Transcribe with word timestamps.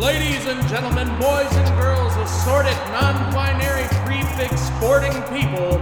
Ladies 0.00 0.46
and 0.46 0.66
gentlemen, 0.66 1.08
boys 1.20 1.52
and 1.52 1.78
girls, 1.78 2.16
assorted, 2.16 2.74
non 2.88 3.34
binary, 3.34 3.86
prefix 4.06 4.58
sporting 4.58 5.12
people, 5.24 5.76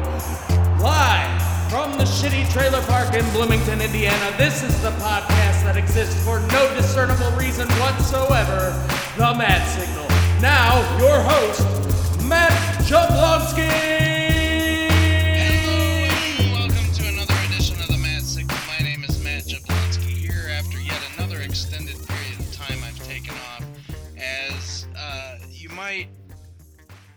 live 0.83 1.71
from 1.71 1.93
the 1.93 2.03
shitty 2.03 2.51
trailer 2.53 2.83
park 2.83 3.15
in 3.15 3.25
Bloomington, 3.31 3.81
Indiana, 3.81 4.37
this 4.37 4.65
is 4.65 4.83
the 4.83 4.91
podcast 4.91 5.63
that 5.63 5.77
exists 5.77 6.21
for 6.25 6.41
no 6.41 6.75
discernible 6.75 7.31
reason 7.39 7.69
whatsoever 7.79 8.73
The 9.17 9.39
Matt 9.39 9.65
Signal. 9.69 10.09
Now, 10.43 10.75
your 10.99 11.21
host, 11.21 12.25
Matt 12.25 12.51
Jablonski. 12.87 14.08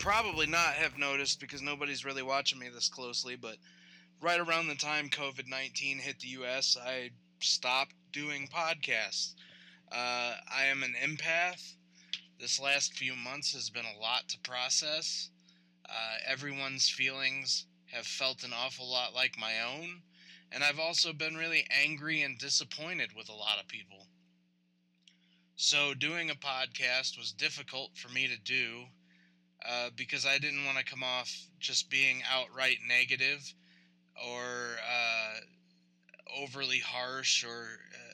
Probably 0.01 0.47
not 0.47 0.73
have 0.73 0.97
noticed 0.97 1.39
because 1.39 1.61
nobody's 1.61 2.03
really 2.03 2.23
watching 2.23 2.57
me 2.57 2.67
this 2.69 2.89
closely, 2.89 3.35
but 3.35 3.57
right 4.19 4.39
around 4.39 4.67
the 4.67 4.73
time 4.73 5.07
COVID 5.09 5.47
19 5.47 5.99
hit 5.99 6.19
the 6.19 6.29
US, 6.29 6.75
I 6.75 7.11
stopped 7.39 7.93
doing 8.11 8.49
podcasts. 8.51 9.35
Uh, 9.91 10.37
I 10.51 10.65
am 10.65 10.81
an 10.81 10.95
empath. 10.99 11.75
This 12.39 12.59
last 12.59 12.95
few 12.95 13.15
months 13.15 13.53
has 13.53 13.69
been 13.69 13.85
a 13.85 14.01
lot 14.01 14.27
to 14.29 14.39
process. 14.39 15.29
Uh, 15.87 16.17
everyone's 16.27 16.89
feelings 16.89 17.67
have 17.91 18.07
felt 18.07 18.43
an 18.43 18.53
awful 18.53 18.89
lot 18.89 19.13
like 19.13 19.38
my 19.38 19.61
own, 19.61 20.02
and 20.52 20.63
I've 20.63 20.79
also 20.79 21.13
been 21.13 21.35
really 21.35 21.67
angry 21.69 22.23
and 22.23 22.39
disappointed 22.39 23.11
with 23.15 23.29
a 23.29 23.35
lot 23.35 23.59
of 23.59 23.67
people. 23.67 24.07
So, 25.55 25.93
doing 25.93 26.31
a 26.31 26.35
podcast 26.35 27.19
was 27.19 27.31
difficult 27.31 27.95
for 27.95 28.09
me 28.09 28.27
to 28.27 28.38
do 28.38 28.85
uh, 29.67 29.89
because 29.95 30.25
I 30.25 30.38
didn't 30.38 30.65
want 30.65 30.77
to 30.77 30.83
come 30.83 31.03
off 31.03 31.31
just 31.59 31.89
being 31.89 32.22
outright 32.31 32.77
negative 32.88 33.53
or 34.16 34.77
uh, 34.88 36.41
overly 36.41 36.80
harsh, 36.80 37.44
or 37.44 37.80
uh, 37.94 38.13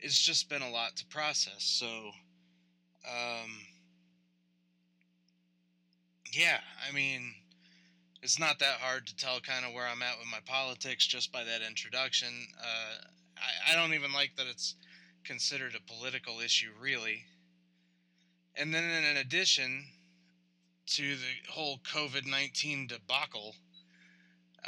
it's 0.00 0.20
just 0.20 0.48
been 0.48 0.62
a 0.62 0.70
lot 0.70 0.96
to 0.96 1.06
process. 1.06 1.62
So, 1.62 1.86
um, 3.06 3.50
yeah, 6.32 6.58
I 6.88 6.94
mean, 6.94 7.34
it's 8.22 8.38
not 8.38 8.58
that 8.58 8.78
hard 8.80 9.06
to 9.06 9.16
tell 9.16 9.40
kind 9.40 9.64
of 9.64 9.72
where 9.72 9.86
I'm 9.86 10.02
at 10.02 10.18
with 10.18 10.28
my 10.30 10.40
politics 10.44 11.06
just 11.06 11.32
by 11.32 11.44
that 11.44 11.62
introduction. 11.66 12.28
Uh, 12.60 13.06
I, 13.36 13.72
I 13.72 13.76
don't 13.76 13.94
even 13.94 14.12
like 14.12 14.32
that 14.36 14.46
it's 14.46 14.74
considered 15.24 15.74
a 15.74 15.92
political 15.92 16.40
issue, 16.40 16.70
really. 16.80 17.24
And 18.56 18.74
then, 18.74 18.84
in 18.84 19.18
addition 19.18 19.84
to 20.88 21.16
the 21.16 21.52
whole 21.52 21.78
COVID 21.78 22.26
19 22.26 22.86
debacle, 22.86 23.54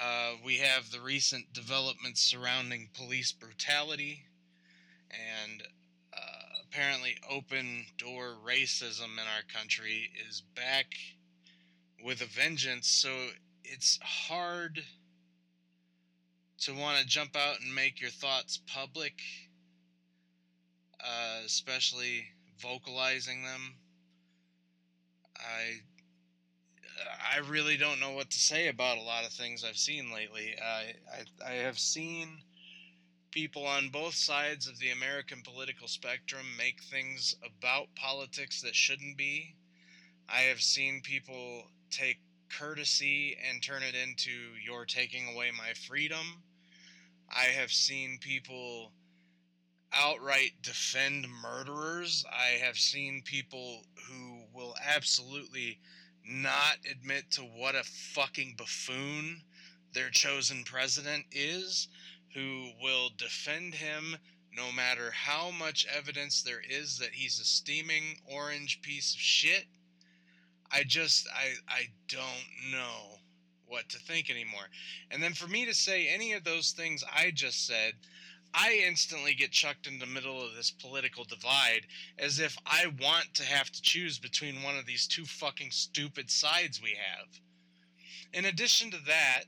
uh, 0.00 0.32
we 0.44 0.58
have 0.58 0.90
the 0.90 1.00
recent 1.00 1.52
developments 1.52 2.20
surrounding 2.20 2.90
police 2.94 3.32
brutality 3.32 4.24
and 5.10 5.62
uh, 6.12 6.62
apparently 6.64 7.16
open 7.28 7.86
door 7.96 8.34
racism 8.46 9.14
in 9.14 9.20
our 9.20 9.42
country 9.52 10.10
is 10.28 10.42
back 10.54 10.86
with 12.04 12.20
a 12.20 12.26
vengeance. 12.26 12.88
So 12.88 13.10
it's 13.64 13.98
hard 14.02 14.82
to 16.60 16.74
want 16.74 16.98
to 16.98 17.06
jump 17.06 17.34
out 17.34 17.60
and 17.60 17.74
make 17.74 18.00
your 18.00 18.10
thoughts 18.10 18.60
public, 18.66 19.14
uh, 21.02 21.40
especially 21.46 22.26
vocalizing 22.60 23.42
them. 23.42 23.76
I 25.36 25.80
I 27.32 27.38
really 27.38 27.76
don't 27.76 28.00
know 28.00 28.12
what 28.12 28.30
to 28.30 28.38
say 28.38 28.68
about 28.68 28.98
a 28.98 29.02
lot 29.02 29.24
of 29.24 29.32
things 29.32 29.64
I've 29.64 29.76
seen 29.76 30.12
lately. 30.12 30.54
I 30.62 30.94
I, 31.12 31.50
I 31.50 31.52
have 31.54 31.78
seen 31.78 32.42
people 33.30 33.66
on 33.66 33.88
both 33.88 34.14
sides 34.14 34.66
of 34.66 34.78
the 34.78 34.90
American 34.90 35.42
political 35.42 35.88
spectrum 35.88 36.44
make 36.58 36.82
things 36.82 37.36
about 37.44 37.94
politics 37.94 38.60
that 38.62 38.74
shouldn't 38.74 39.16
be. 39.16 39.54
I 40.28 40.40
have 40.42 40.60
seen 40.60 41.00
people 41.02 41.70
take 41.90 42.18
courtesy 42.48 43.36
and 43.48 43.62
turn 43.62 43.82
it 43.82 43.94
into 43.94 44.30
you're 44.64 44.84
taking 44.84 45.28
away 45.28 45.50
my 45.56 45.72
freedom. 45.74 46.42
I 47.28 47.44
have 47.44 47.70
seen 47.70 48.18
people 48.20 48.92
outright 49.92 50.52
defend 50.62 51.26
murderers. 51.28 52.24
I 52.32 52.58
have 52.64 52.76
seen 52.76 53.22
people 53.24 53.84
who 54.08 54.42
will 54.52 54.74
absolutely 54.84 55.78
not 56.30 56.78
admit 56.90 57.30
to 57.32 57.42
what 57.42 57.74
a 57.74 57.82
fucking 57.82 58.54
buffoon 58.56 59.42
their 59.92 60.10
chosen 60.10 60.62
president 60.64 61.26
is, 61.32 61.88
who 62.34 62.70
will 62.80 63.10
defend 63.16 63.74
him 63.74 64.16
no 64.56 64.72
matter 64.72 65.10
how 65.10 65.50
much 65.50 65.86
evidence 65.86 66.42
there 66.42 66.62
is 66.68 66.98
that 66.98 67.12
he's 67.12 67.40
a 67.40 67.44
steaming 67.44 68.16
orange 68.26 68.80
piece 68.82 69.14
of 69.14 69.20
shit. 69.20 69.66
I 70.70 70.84
just 70.84 71.26
I 71.28 71.54
I 71.68 71.82
don't 72.08 72.72
know 72.72 73.18
what 73.66 73.88
to 73.90 73.98
think 73.98 74.30
anymore. 74.30 74.68
And 75.10 75.22
then 75.22 75.32
for 75.34 75.46
me 75.46 75.64
to 75.66 75.74
say 75.74 76.08
any 76.08 76.32
of 76.32 76.44
those 76.44 76.72
things 76.72 77.04
I 77.12 77.30
just 77.30 77.66
said, 77.66 77.94
I 78.52 78.82
instantly 78.86 79.34
get 79.34 79.52
chucked 79.52 79.86
in 79.86 79.98
the 79.98 80.06
middle 80.06 80.42
of 80.42 80.54
this 80.54 80.70
political 80.70 81.24
divide 81.24 81.86
as 82.18 82.38
if 82.38 82.56
I 82.66 82.86
want 83.00 83.34
to 83.34 83.44
have 83.44 83.70
to 83.70 83.82
choose 83.82 84.18
between 84.18 84.62
one 84.62 84.76
of 84.76 84.86
these 84.86 85.06
two 85.06 85.24
fucking 85.24 85.70
stupid 85.70 86.30
sides 86.30 86.82
we 86.82 86.90
have. 86.90 87.40
In 88.32 88.44
addition 88.44 88.90
to 88.90 88.98
that, 89.06 89.44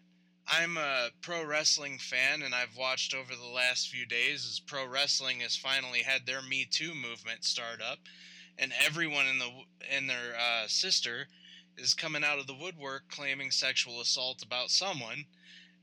I'm 0.46 0.76
a 0.76 1.10
pro 1.20 1.44
wrestling 1.44 1.98
fan 1.98 2.42
and 2.42 2.54
I've 2.54 2.76
watched 2.76 3.14
over 3.14 3.34
the 3.34 3.46
last 3.46 3.88
few 3.88 4.06
days 4.06 4.46
as 4.46 4.60
pro 4.60 4.86
wrestling 4.86 5.40
has 5.40 5.56
finally 5.56 6.02
had 6.02 6.26
their 6.26 6.42
Me 6.42 6.64
Too 6.64 6.94
movement 6.94 7.44
start 7.44 7.80
up 7.80 7.98
and 8.58 8.72
everyone 8.84 9.26
in 9.26 9.38
the 9.38 9.50
and 9.90 10.08
their 10.08 10.36
uh, 10.38 10.66
sister 10.66 11.28
is 11.78 11.94
coming 11.94 12.22
out 12.22 12.38
of 12.38 12.46
the 12.46 12.54
woodwork 12.54 13.08
claiming 13.08 13.50
sexual 13.50 14.00
assault 14.00 14.42
about 14.42 14.70
someone 14.70 15.24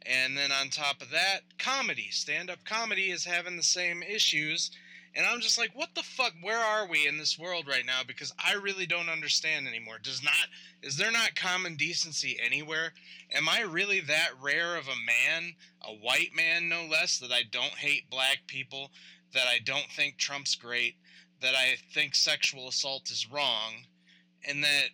and 0.06 0.38
then 0.38 0.52
on 0.52 0.70
top 0.70 1.02
of 1.02 1.10
that, 1.12 1.42
comedy. 1.58 2.10
Stand 2.12 2.50
up 2.50 2.64
comedy 2.66 3.12
is 3.12 3.26
having 3.26 3.58
the 3.58 3.64
same 3.64 4.02
issues. 4.04 4.72
And 5.16 5.26
I'm 5.26 5.42
just 5.42 5.58
like, 5.58 5.72
what 5.74 5.96
the 5.96 6.04
fuck? 6.04 6.34
Where 6.42 6.60
are 6.60 6.88
we 6.88 7.08
in 7.08 7.18
this 7.18 7.38
world 7.38 7.68
right 7.68 7.86
now? 7.86 8.02
Because 8.06 8.32
I 8.38 8.54
really 8.54 8.86
don't 8.86 9.10
understand 9.10 9.68
anymore. 9.68 9.98
Does 10.02 10.24
not 10.24 10.34
is 10.82 10.98
there 10.98 11.12
not 11.12 11.36
common 11.36 11.76
decency 11.76 12.38
anywhere? 12.44 12.94
Am 13.32 13.50
I 13.50 13.62
really 13.62 14.00
that 14.02 14.30
rare 14.42 14.78
of 14.78 14.88
a 14.88 14.96
man, 14.96 15.56
a 15.82 15.92
white 15.92 16.34
man 16.36 16.70
no 16.70 16.86
less, 16.86 17.18
that 17.20 17.32
I 17.32 17.44
don't 17.50 17.76
hate 17.76 18.10
black 18.10 18.48
people, 18.48 18.92
that 19.34 19.48
I 19.48 19.60
don't 19.60 19.92
think 19.92 20.18
Trump's 20.18 20.56
great, 20.56 20.96
that 21.42 21.56
I 21.56 21.76
think 21.94 22.16
sexual 22.16 22.68
assault 22.68 23.12
is 23.12 23.30
wrong, 23.30 23.86
and 24.48 24.64
that 24.64 24.90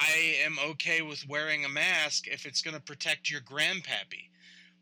I 0.00 0.36
am 0.44 0.58
okay 0.70 1.02
with 1.02 1.28
wearing 1.28 1.64
a 1.64 1.68
mask 1.68 2.28
if 2.28 2.46
it's 2.46 2.62
going 2.62 2.74
to 2.76 2.80
protect 2.80 3.30
your 3.30 3.40
grandpappy. 3.40 4.28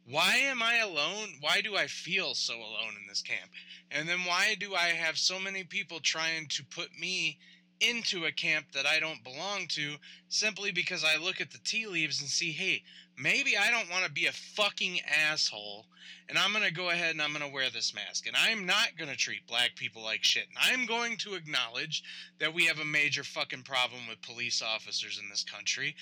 Why 0.08 0.36
am 0.36 0.62
I 0.62 0.76
alone? 0.76 1.36
Why 1.40 1.60
do 1.62 1.76
I 1.76 1.86
feel 1.86 2.34
so 2.34 2.54
alone 2.54 2.94
in 3.00 3.08
this 3.08 3.22
camp? 3.22 3.50
And 3.90 4.08
then 4.08 4.20
why 4.24 4.56
do 4.58 4.74
I 4.74 4.88
have 4.88 5.18
so 5.18 5.40
many 5.40 5.64
people 5.64 6.00
trying 6.00 6.46
to 6.48 6.64
put 6.64 6.96
me 6.98 7.38
into 7.80 8.24
a 8.24 8.32
camp 8.32 8.66
that 8.72 8.86
I 8.86 9.00
don't 9.00 9.22
belong 9.22 9.66
to 9.70 9.96
simply 10.28 10.72
because 10.72 11.04
I 11.04 11.16
look 11.16 11.40
at 11.40 11.50
the 11.50 11.58
tea 11.58 11.86
leaves 11.86 12.20
and 12.20 12.28
see, 12.28 12.52
hey, 12.52 12.82
maybe 13.18 13.56
I 13.56 13.70
don't 13.70 13.90
want 13.90 14.04
to 14.04 14.10
be 14.10 14.26
a 14.26 14.32
fucking 14.32 15.00
asshole 15.30 15.86
and 16.28 16.38
I'm 16.38 16.52
going 16.52 16.64
to 16.64 16.72
go 16.72 16.90
ahead 16.90 17.12
and 17.12 17.22
I'm 17.22 17.32
going 17.32 17.46
to 17.46 17.52
wear 17.52 17.70
this 17.70 17.94
mask. 17.94 18.26
And 18.26 18.36
I'm 18.36 18.66
not 18.66 18.96
going 18.98 19.10
to 19.10 19.16
treat 19.16 19.46
black 19.46 19.76
people 19.76 20.02
like 20.02 20.24
shit. 20.24 20.46
And 20.48 20.58
I'm 20.60 20.86
going 20.86 21.16
to 21.18 21.34
acknowledge 21.34 22.02
that 22.40 22.52
we 22.52 22.66
have 22.66 22.80
a 22.80 22.84
major 22.84 23.22
fucking 23.22 23.62
problem 23.62 24.02
with 24.08 24.20
police 24.22 24.60
officers 24.62 25.20
in 25.22 25.28
this 25.28 25.44
country. 25.44 25.94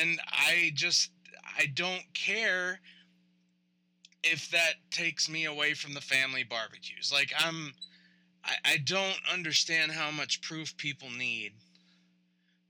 And 0.00 0.20
I 0.26 0.72
just, 0.74 1.10
I 1.58 1.66
don't 1.74 2.04
care 2.14 2.80
if 4.24 4.50
that 4.50 4.74
takes 4.90 5.30
me 5.30 5.44
away 5.44 5.74
from 5.74 5.94
the 5.94 6.00
family 6.00 6.42
barbecues. 6.42 7.10
Like, 7.12 7.32
I'm, 7.38 7.72
I, 8.44 8.54
I 8.64 8.76
don't 8.78 9.20
understand 9.32 9.92
how 9.92 10.10
much 10.10 10.42
proof 10.42 10.76
people 10.76 11.10
need 11.10 11.52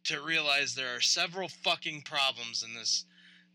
to 0.05 0.21
realize 0.21 0.75
there 0.75 0.95
are 0.97 1.01
several 1.01 1.49
fucking 1.49 2.03
problems 2.03 2.63
in 2.63 2.75
this. 2.75 3.05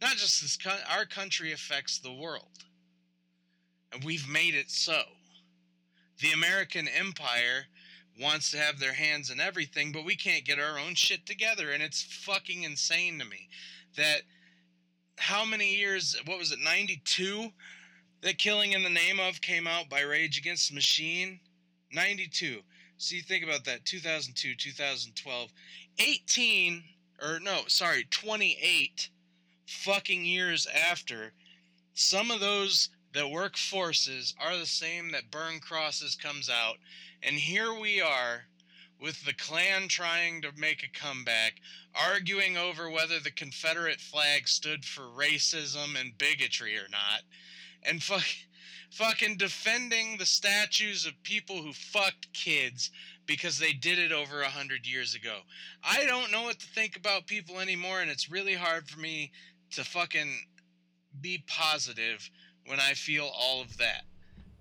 Not 0.02 0.18
just 0.18 0.42
this, 0.42 0.58
our 0.96 1.06
country 1.06 1.52
affects 1.52 2.00
the 2.00 2.14
world 2.14 2.66
and 3.96 4.04
we've 4.04 4.28
made 4.28 4.56
it 4.56 4.70
so. 4.70 5.02
The 6.20 6.32
American 6.32 6.88
empire 6.88 7.66
wants 8.20 8.52
to 8.52 8.58
have 8.58 8.80
their 8.80 8.94
hands 8.94 9.30
in 9.30 9.40
everything, 9.40 9.92
but 9.92 10.06
we 10.06 10.16
can't 10.16 10.46
get 10.46 10.60
our 10.60 10.78
own 10.80 10.96
shit 10.96 11.26
together. 11.26 11.72
And 11.72 11.82
it's 11.82 12.02
fucking 12.02 12.64
insane 12.64 13.20
to 13.20 13.26
me 13.26 13.50
that 13.98 14.22
how 15.18 15.46
many 15.46 15.76
years, 15.76 16.16
what 16.26 16.38
was 16.38 16.52
it, 16.52 16.60
92? 16.60 17.50
That 18.22 18.38
Killing 18.38 18.74
in 18.74 18.84
the 18.84 18.90
Name 18.90 19.20
of 19.20 19.42
came 19.42 19.68
out 19.68 19.90
by 19.90 20.02
Rage 20.02 20.38
Against 20.38 20.70
the 20.70 20.76
Machine? 20.76 21.40
92. 21.96 22.62
So 22.98 23.16
you 23.16 23.22
think 23.22 23.44
about 23.44 23.66
that 23.66 23.86
2002, 23.86 24.56
2012, 24.56 25.50
18 26.00 26.84
or 27.22 27.40
no, 27.40 27.62
sorry, 27.68 28.06
28 28.12 29.10
fucking 29.66 30.26
years 30.26 30.68
after 30.68 31.34
some 31.94 32.30
of 32.30 32.40
those 32.40 32.90
that 33.14 33.30
work 33.30 33.56
forces 33.58 34.36
are 34.40 34.58
the 34.58 34.66
same 34.66 35.12
that 35.12 35.32
burn 35.32 35.60
crosses 35.60 36.16
comes 36.16 36.50
out. 36.50 36.78
And 37.24 37.38
here 37.38 37.74
we 37.74 38.02
are 38.02 38.44
with 39.00 39.24
the 39.26 39.34
Klan 39.34 39.88
trying 39.88 40.42
to 40.42 40.52
make 40.58 40.84
a 40.84 41.00
comeback, 41.00 41.56
arguing 41.94 42.58
over 42.58 42.90
whether 42.90 43.20
the 43.20 43.32
Confederate 43.32 44.02
flag 44.02 44.48
stood 44.48 44.84
for 44.86 45.04
racism 45.04 46.00
and 46.00 46.18
bigotry 46.18 46.78
or 46.78 46.88
not, 46.92 47.22
and 47.84 48.02
fuck, 48.04 48.26
fucking 48.92 49.38
defending 49.38 50.18
the 50.18 50.26
statues 50.26 51.06
of 51.06 51.14
people 51.24 51.58
who 51.58 51.74
fucked 51.74 52.32
kids 52.34 52.92
because 53.26 53.58
they 53.58 53.74
did 53.74 54.00
it 54.00 54.12
over 54.12 54.42
a 54.42 54.50
hundred 54.50 54.88
years 54.88 55.16
ago. 55.16 55.40
I 55.84 56.06
don't 56.06 56.32
know 56.32 56.44
what 56.44 56.60
to 56.60 56.68
think 56.68 56.96
about 56.96 57.28
people 57.28 57.60
anymore, 57.60 58.02
and 58.02 58.10
it's 58.10 58.32
really 58.32 58.54
hard 58.54 58.88
for 58.88 59.00
me 59.00 59.32
to 59.72 59.84
fucking 59.84 60.30
be 61.22 61.44
positive 61.48 62.30
when 62.68 62.80
I 62.80 62.94
feel 62.94 63.30
all 63.36 63.62
of 63.62 63.78
that. 63.78 64.04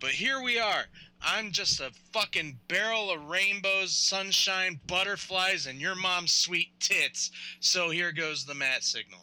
But 0.00 0.10
here 0.10 0.42
we 0.42 0.58
are. 0.58 0.84
I'm 1.22 1.50
just 1.50 1.80
a 1.80 1.90
fucking 2.12 2.58
barrel 2.68 3.10
of 3.10 3.30
rainbows, 3.30 3.94
sunshine, 3.94 4.80
butterflies, 4.86 5.66
and 5.66 5.80
your 5.80 5.94
mom's 5.94 6.32
sweet 6.32 6.68
tits. 6.80 7.30
So 7.60 7.90
here 7.90 8.12
goes 8.12 8.44
the 8.44 8.54
Matt 8.54 8.84
signal. 8.84 9.20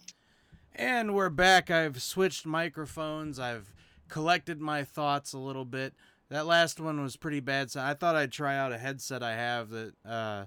And 0.73 1.13
we're 1.13 1.29
back. 1.29 1.69
I've 1.69 2.01
switched 2.01 2.45
microphones. 2.45 3.37
I've 3.37 3.71
collected 4.11 4.61
my 4.61 4.83
thoughts 4.83 5.33
a 5.33 5.39
little 5.39 5.65
bit. 5.65 5.95
That 6.29 6.45
last 6.45 6.79
one 6.79 7.01
was 7.01 7.15
pretty 7.15 7.39
bad. 7.39 7.71
So 7.71 7.81
I 7.81 7.95
thought 7.95 8.15
I'd 8.15 8.31
try 8.31 8.55
out 8.55 8.71
a 8.71 8.77
headset 8.77 9.23
I 9.23 9.35
have 9.35 9.69
that 9.69 9.93
uh, 10.05 10.45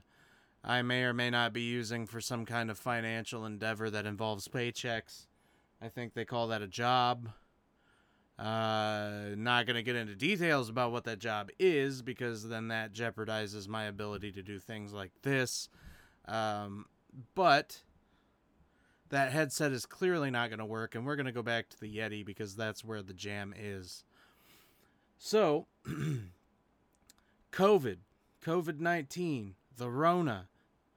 I 0.63 0.83
may 0.83 1.03
or 1.03 1.13
may 1.13 1.31
not 1.31 1.53
be 1.53 1.63
using 1.63 2.07
for 2.07 2.21
some 2.21 2.47
kind 2.47 2.71
of 2.71 2.79
financial 2.79 3.45
endeavor 3.45 3.91
that 3.91 4.07
involves 4.07 4.47
paychecks. 4.47 5.27
I 5.83 5.89
think 5.89 6.15
they 6.15 6.25
call 6.25 6.49
that 6.49 6.63
a 6.63 6.69
job. 6.69 7.31
Uh, 8.39 9.31
not 9.37 9.67
going 9.67 9.77
to 9.77 9.83
get 9.83 9.95
into 9.95 10.15
details 10.15 10.69
about 10.69 10.91
what 10.91 11.05
that 11.05 11.19
job 11.19 11.51
is 11.59 12.03
because 12.03 12.49
then 12.49 12.69
that 12.69 12.93
jeopardizes 12.93 13.69
my 13.69 13.85
ability 13.85 14.33
to 14.33 14.43
do 14.43 14.59
things 14.59 14.93
like 14.93 15.13
this. 15.23 15.69
Um, 16.27 16.87
but 17.35 17.83
that 19.11 19.33
headset 19.33 19.73
is 19.73 19.87
clearly 19.87 20.31
not 20.31 20.51
going 20.51 20.59
to 20.59 20.65
work, 20.65 20.95
and 20.95 21.05
we're 21.05 21.17
going 21.17 21.27
to 21.27 21.33
go 21.33 21.43
back 21.43 21.69
to 21.69 21.81
the 21.81 21.97
Yeti 21.97 22.25
because 22.25 22.57
that's 22.57 22.85
where 22.85 23.03
the 23.03 23.13
jam 23.13 23.55
is. 23.57 24.05
So, 25.19 25.67
COVID, 27.53 27.99
COVID 28.45 28.81
19, 28.81 29.55
the 29.77 29.91
Rona. 29.91 30.49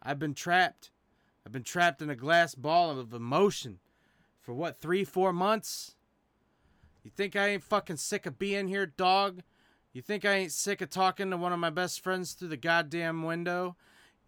I've 0.01 0.19
been 0.19 0.33
trapped. 0.33 0.91
I've 1.45 1.51
been 1.51 1.63
trapped 1.63 2.01
in 2.01 2.09
a 2.09 2.15
glass 2.15 2.55
ball 2.55 2.97
of 2.99 3.13
emotion 3.13 3.79
for 4.41 4.53
what, 4.53 4.79
three, 4.79 5.03
four 5.03 5.33
months? 5.33 5.95
You 7.03 7.11
think 7.15 7.35
I 7.35 7.49
ain't 7.49 7.63
fucking 7.63 7.97
sick 7.97 8.25
of 8.25 8.39
being 8.39 8.67
here, 8.67 8.85
dog? 8.85 9.43
You 9.93 10.01
think 10.01 10.25
I 10.25 10.33
ain't 10.33 10.51
sick 10.51 10.81
of 10.81 10.89
talking 10.89 11.31
to 11.31 11.37
one 11.37 11.53
of 11.53 11.59
my 11.59 11.69
best 11.69 12.01
friends 12.01 12.33
through 12.33 12.49
the 12.49 12.57
goddamn 12.57 13.23
window? 13.23 13.75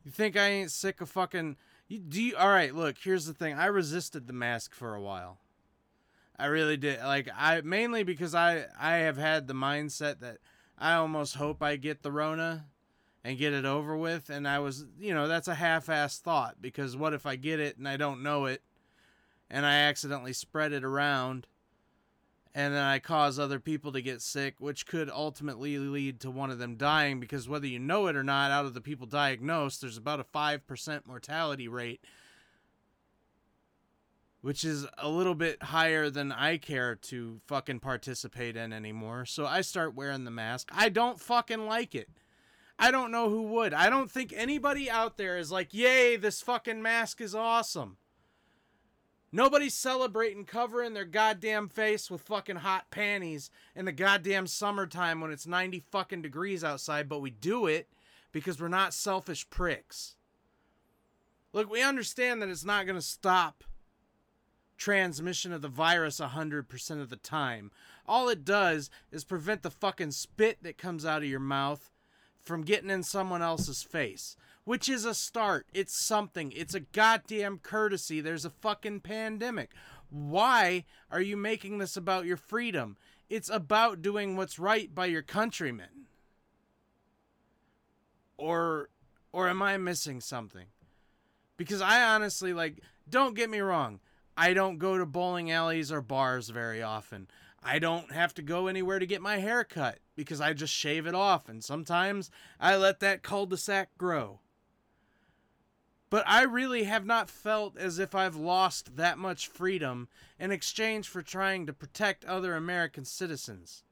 You 0.03 0.11
think 0.11 0.35
I 0.35 0.47
ain't 0.47 0.71
sick 0.71 1.01
of 1.01 1.09
fucking. 1.09 1.57
You, 1.89 1.99
do 1.99 2.21
you. 2.21 2.35
Alright, 2.35 2.75
look, 2.75 2.97
here's 3.03 3.25
the 3.25 3.33
thing. 3.33 3.55
I 3.55 3.65
resisted 3.65 4.27
the 4.27 4.33
mask 4.33 4.73
for 4.73 4.95
a 4.95 5.01
while. 5.01 5.39
I 6.37 6.45
really 6.45 6.77
did. 6.77 7.01
Like, 7.01 7.27
I. 7.35 7.61
Mainly 7.61 8.03
because 8.03 8.33
I, 8.33 8.65
I 8.79 8.97
have 8.97 9.17
had 9.17 9.47
the 9.47 9.53
mindset 9.53 10.19
that 10.19 10.37
I 10.77 10.93
almost 10.93 11.35
hope 11.35 11.61
I 11.61 11.75
get 11.75 12.03
the 12.03 12.11
Rona 12.11 12.67
and 13.23 13.37
get 13.37 13.53
it 13.53 13.65
over 13.65 13.97
with. 13.97 14.29
And 14.29 14.47
I 14.47 14.59
was. 14.59 14.85
You 14.99 15.15
know, 15.15 15.27
that's 15.27 15.47
a 15.47 15.55
half 15.55 15.87
assed 15.87 16.21
thought 16.21 16.61
because 16.61 16.95
what 16.95 17.13
if 17.13 17.25
I 17.25 17.35
get 17.35 17.59
it 17.59 17.77
and 17.77 17.87
I 17.87 17.97
don't 17.97 18.23
know 18.23 18.45
it 18.45 18.61
and 19.49 19.65
I 19.65 19.79
accidentally 19.79 20.33
spread 20.33 20.71
it 20.71 20.83
around? 20.83 21.47
And 22.55 22.73
then 22.73 22.83
I 22.83 22.99
cause 22.99 23.37
other 23.37 23.59
people 23.59 23.91
to 23.91 24.01
get 24.01 24.21
sick, 24.21 24.55
which 24.59 24.87
could 24.87 25.09
ultimately 25.09 25.77
lead 25.77 26.19
to 26.21 26.31
one 26.31 26.49
of 26.49 26.57
them 26.57 26.75
dying 26.75 27.19
because 27.19 27.47
whether 27.47 27.67
you 27.67 27.79
know 27.79 28.07
it 28.07 28.15
or 28.15 28.23
not, 28.23 28.51
out 28.51 28.65
of 28.65 28.73
the 28.73 28.81
people 28.81 29.05
diagnosed, 29.05 29.81
there's 29.81 29.97
about 29.97 30.19
a 30.19 30.23
5% 30.23 31.05
mortality 31.05 31.67
rate, 31.67 32.03
which 34.41 34.63
is 34.63 34.87
a 34.97 35.09
little 35.09 35.35
bit 35.35 35.61
higher 35.61 36.09
than 36.09 36.31
I 36.31 36.57
care 36.57 36.95
to 36.95 37.39
fucking 37.45 37.81
participate 37.81 38.57
in 38.57 38.73
anymore. 38.73 39.25
So 39.25 39.45
I 39.45 39.61
start 39.61 39.93
wearing 39.93 40.23
the 40.23 40.31
mask. 40.31 40.69
I 40.73 40.89
don't 40.89 41.19
fucking 41.19 41.67
like 41.67 41.93
it. 41.93 42.09
I 42.79 42.89
don't 42.89 43.11
know 43.11 43.29
who 43.29 43.43
would. 43.43 43.73
I 43.73 43.91
don't 43.91 44.09
think 44.09 44.33
anybody 44.35 44.89
out 44.89 45.17
there 45.17 45.37
is 45.37 45.51
like, 45.51 45.71
yay, 45.73 46.15
this 46.15 46.41
fucking 46.41 46.81
mask 46.81 47.21
is 47.21 47.35
awesome. 47.35 47.97
Nobody's 49.31 49.75
celebrating 49.75 50.43
covering 50.45 50.93
their 50.93 51.05
goddamn 51.05 51.69
face 51.69 52.09
with 52.09 52.21
fucking 52.21 52.57
hot 52.57 52.89
panties 52.89 53.51
in 53.75 53.85
the 53.85 53.91
goddamn 53.91 54.47
summertime 54.47 55.21
when 55.21 55.31
it's 55.31 55.45
90 55.45 55.83
fucking 55.91 56.23
degrees 56.23 56.63
outside, 56.63 57.07
but 57.07 57.19
we 57.21 57.29
do 57.29 57.67
it 57.67 57.89
because 58.31 58.59
we're 58.59 58.69
not 58.69 58.93
selfish 58.93 59.47
pricks. 59.49 60.15
Look, 61.53 61.69
we 61.69 61.83
understand 61.83 62.41
that 62.41 62.49
it's 62.49 62.65
not 62.65 62.85
going 62.85 62.95
to 62.97 63.05
stop 63.05 63.63
transmission 64.77 65.51
of 65.51 65.61
the 65.61 65.67
virus 65.67 66.19
100% 66.19 67.01
of 67.01 67.09
the 67.09 67.15
time. 67.15 67.69
All 68.07 68.29
it 68.29 68.45
does 68.45 68.89
is 69.11 69.23
prevent 69.23 69.61
the 69.61 69.69
fucking 69.69 70.11
spit 70.11 70.57
that 70.63 70.77
comes 70.77 71.05
out 71.05 71.21
of 71.21 71.29
your 71.29 71.39
mouth 71.39 71.91
from 72.39 72.63
getting 72.63 72.89
in 72.89 73.03
someone 73.03 73.41
else's 73.41 73.83
face 73.83 74.35
which 74.69 74.87
is 74.87 75.03
a 75.03 75.15
start. 75.15 75.65
It's 75.73 76.05
something. 76.05 76.53
It's 76.55 76.75
a 76.75 76.81
goddamn 76.81 77.57
courtesy. 77.57 78.21
There's 78.21 78.45
a 78.45 78.51
fucking 78.51 78.99
pandemic. 78.99 79.71
Why 80.11 80.85
are 81.09 81.23
you 81.23 81.35
making 81.37 81.79
this 81.79 81.97
about 81.97 82.27
your 82.27 82.37
freedom? 82.37 82.95
It's 83.31 83.49
about 83.49 84.03
doing 84.03 84.37
what's 84.37 84.59
right 84.59 84.93
by 84.93 85.07
your 85.07 85.23
countrymen. 85.23 86.05
Or 88.37 88.91
or 89.31 89.49
am 89.49 89.63
I 89.63 89.75
missing 89.77 90.21
something? 90.21 90.67
Because 91.57 91.81
I 91.81 92.03
honestly 92.03 92.53
like 92.53 92.83
don't 93.09 93.35
get 93.35 93.49
me 93.49 93.61
wrong. 93.61 93.99
I 94.37 94.53
don't 94.53 94.77
go 94.77 94.99
to 94.99 95.05
bowling 95.07 95.49
alleys 95.49 95.91
or 95.91 96.03
bars 96.03 96.49
very 96.49 96.83
often. 96.83 97.27
I 97.63 97.79
don't 97.79 98.11
have 98.11 98.35
to 98.35 98.43
go 98.43 98.67
anywhere 98.67 98.99
to 98.99 99.07
get 99.07 99.19
my 99.19 99.37
hair 99.37 99.63
cut 99.63 99.97
because 100.15 100.39
I 100.39 100.53
just 100.53 100.75
shave 100.75 101.07
it 101.07 101.15
off 101.15 101.49
and 101.49 101.63
sometimes 101.63 102.29
I 102.59 102.75
let 102.75 102.99
that 102.99 103.23
cul-de-sac 103.23 103.97
grow 103.97 104.41
but 106.09 106.23
I 106.27 106.43
really 106.43 106.85
have 106.85 107.05
not 107.05 107.29
felt 107.29 107.77
as 107.77 107.99
if 107.99 108.15
I've 108.15 108.35
lost 108.35 108.95
that 108.97 109.17
much 109.17 109.47
freedom 109.47 110.07
in 110.39 110.51
exchange 110.51 111.07
for 111.07 111.21
trying 111.21 111.65
to 111.67 111.73
protect 111.73 112.25
other 112.25 112.55
American 112.55 113.05
citizens. 113.05 113.83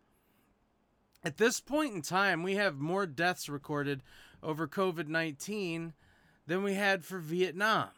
At 1.24 1.38
this 1.38 1.60
point 1.60 1.94
in 1.94 2.02
time, 2.02 2.44
we 2.44 2.56
have 2.56 2.80
more 2.80 3.06
deaths 3.06 3.50
recorded 3.50 4.02
over 4.42 4.68
COVID 4.68 5.08
19 5.08 5.94
than 6.46 6.64
we 6.64 6.74
had 6.76 7.04
for 7.04 7.20
Vietnam. 7.20 7.90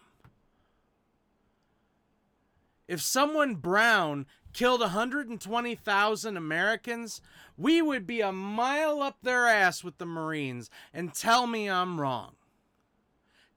If 2.87 3.01
someone 3.01 3.55
brown 3.55 4.25
killed 4.51 4.81
120,000 4.81 6.37
Americans, 6.37 7.21
we 7.55 7.83
would 7.83 8.07
be 8.07 8.21
a 8.21 8.31
mile 8.31 9.03
up 9.03 9.17
their 9.21 9.45
ass 9.45 9.83
with 9.83 9.99
the 9.99 10.07
Marines 10.07 10.71
and 10.91 11.13
tell 11.13 11.45
me 11.45 11.69
I'm 11.69 12.01
wrong. 12.01 12.33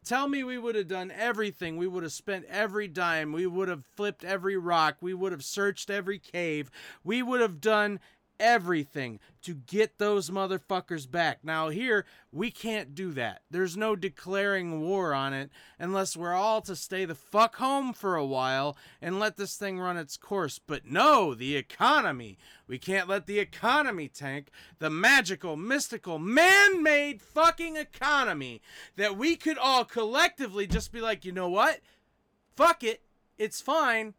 Tell 0.04 0.28
me 0.28 0.42
we 0.42 0.58
would 0.58 0.74
have 0.74 0.88
done 0.88 1.12
everything. 1.12 1.76
We 1.76 1.86
would 1.86 2.02
have 2.02 2.12
spent 2.12 2.44
every 2.46 2.88
dime. 2.88 3.32
We 3.32 3.46
would 3.46 3.68
have 3.68 3.84
flipped 3.96 4.24
every 4.24 4.56
rock. 4.56 4.96
We 5.00 5.14
would 5.14 5.30
have 5.30 5.44
searched 5.44 5.90
every 5.90 6.18
cave. 6.18 6.70
We 7.04 7.22
would 7.22 7.40
have 7.40 7.60
done 7.60 8.00
everything 8.42 9.20
to 9.42 9.54
get 9.54 9.98
those 9.98 10.28
motherfuckers 10.28 11.08
back. 11.10 11.38
Now, 11.44 11.68
here, 11.68 12.04
we 12.32 12.50
can't 12.50 12.94
do 12.94 13.12
that. 13.12 13.42
There's 13.50 13.76
no 13.76 13.94
declaring 13.94 14.82
war 14.82 15.14
on 15.14 15.32
it 15.32 15.50
unless 15.78 16.16
we're 16.16 16.34
all 16.34 16.60
to 16.62 16.74
stay 16.74 17.04
the 17.04 17.14
fuck 17.14 17.56
home 17.56 17.92
for 17.92 18.16
a 18.16 18.26
while 18.26 18.76
and 19.00 19.20
let 19.20 19.36
this 19.36 19.56
thing 19.56 19.78
run 19.78 19.96
its 19.96 20.16
course. 20.16 20.58
But 20.58 20.84
no, 20.84 21.34
the 21.34 21.56
economy. 21.56 22.36
We 22.66 22.78
can't 22.78 23.08
let 23.08 23.26
the 23.26 23.38
economy 23.38 24.08
tank. 24.08 24.48
The 24.80 24.90
magical, 24.90 25.56
mystical, 25.56 26.18
man 26.18 26.82
made 26.82 27.22
fucking 27.22 27.76
economy 27.76 28.60
that 28.96 29.16
we 29.16 29.36
could 29.36 29.58
all 29.58 29.84
collectively 29.84 30.66
just 30.66 30.92
be 30.92 31.00
like, 31.00 31.24
you 31.24 31.32
know 31.32 31.48
what? 31.48 31.80
Fuck 32.56 32.82
it. 32.82 33.02
It's 33.38 33.60
fine 33.60 34.14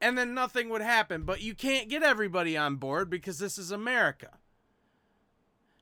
and 0.00 0.16
then 0.16 0.34
nothing 0.34 0.68
would 0.68 0.82
happen. 0.82 1.22
But 1.22 1.42
you 1.42 1.54
can't 1.54 1.88
get 1.88 2.02
everybody 2.02 2.56
on 2.56 2.76
board 2.76 3.10
because 3.10 3.38
this 3.38 3.58
is 3.58 3.70
America. 3.70 4.38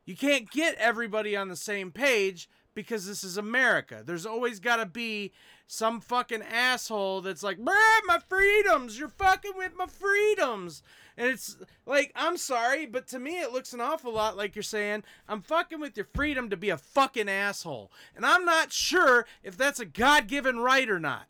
You 0.04 0.16
can't 0.16 0.50
get 0.50 0.74
everybody 0.76 1.34
on 1.36 1.48
the 1.48 1.56
same 1.56 1.90
page 1.90 2.48
because 2.74 3.06
this 3.06 3.24
is 3.24 3.36
America. 3.36 4.02
There's 4.04 4.26
always 4.26 4.60
got 4.60 4.76
to 4.76 4.86
be 4.86 5.32
some 5.66 6.00
fucking 6.00 6.42
asshole 6.42 7.22
that's 7.22 7.42
like, 7.42 7.58
Bruh, 7.58 8.00
my 8.06 8.18
freedoms. 8.28 8.98
You're 8.98 9.08
fucking 9.08 9.52
with 9.56 9.72
my 9.76 9.86
freedoms. 9.86 10.82
And 11.16 11.28
it's 11.28 11.56
like, 11.86 12.12
I'm 12.16 12.36
sorry, 12.36 12.86
but 12.86 13.06
to 13.08 13.18
me, 13.18 13.40
it 13.40 13.52
looks 13.52 13.72
an 13.72 13.80
awful 13.80 14.12
lot 14.12 14.36
like 14.36 14.56
you're 14.56 14.62
saying, 14.64 15.04
I'm 15.28 15.42
fucking 15.42 15.80
with 15.80 15.96
your 15.96 16.08
freedom 16.12 16.50
to 16.50 16.56
be 16.56 16.70
a 16.70 16.76
fucking 16.76 17.28
asshole. 17.28 17.92
And 18.16 18.26
I'm 18.26 18.44
not 18.44 18.72
sure 18.72 19.24
if 19.42 19.56
that's 19.56 19.80
a 19.80 19.86
God 19.86 20.26
given 20.26 20.58
right 20.58 20.90
or 20.90 20.98
not. 20.98 21.26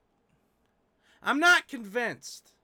I'm 1.22 1.38
not 1.38 1.68
convinced. 1.68 2.54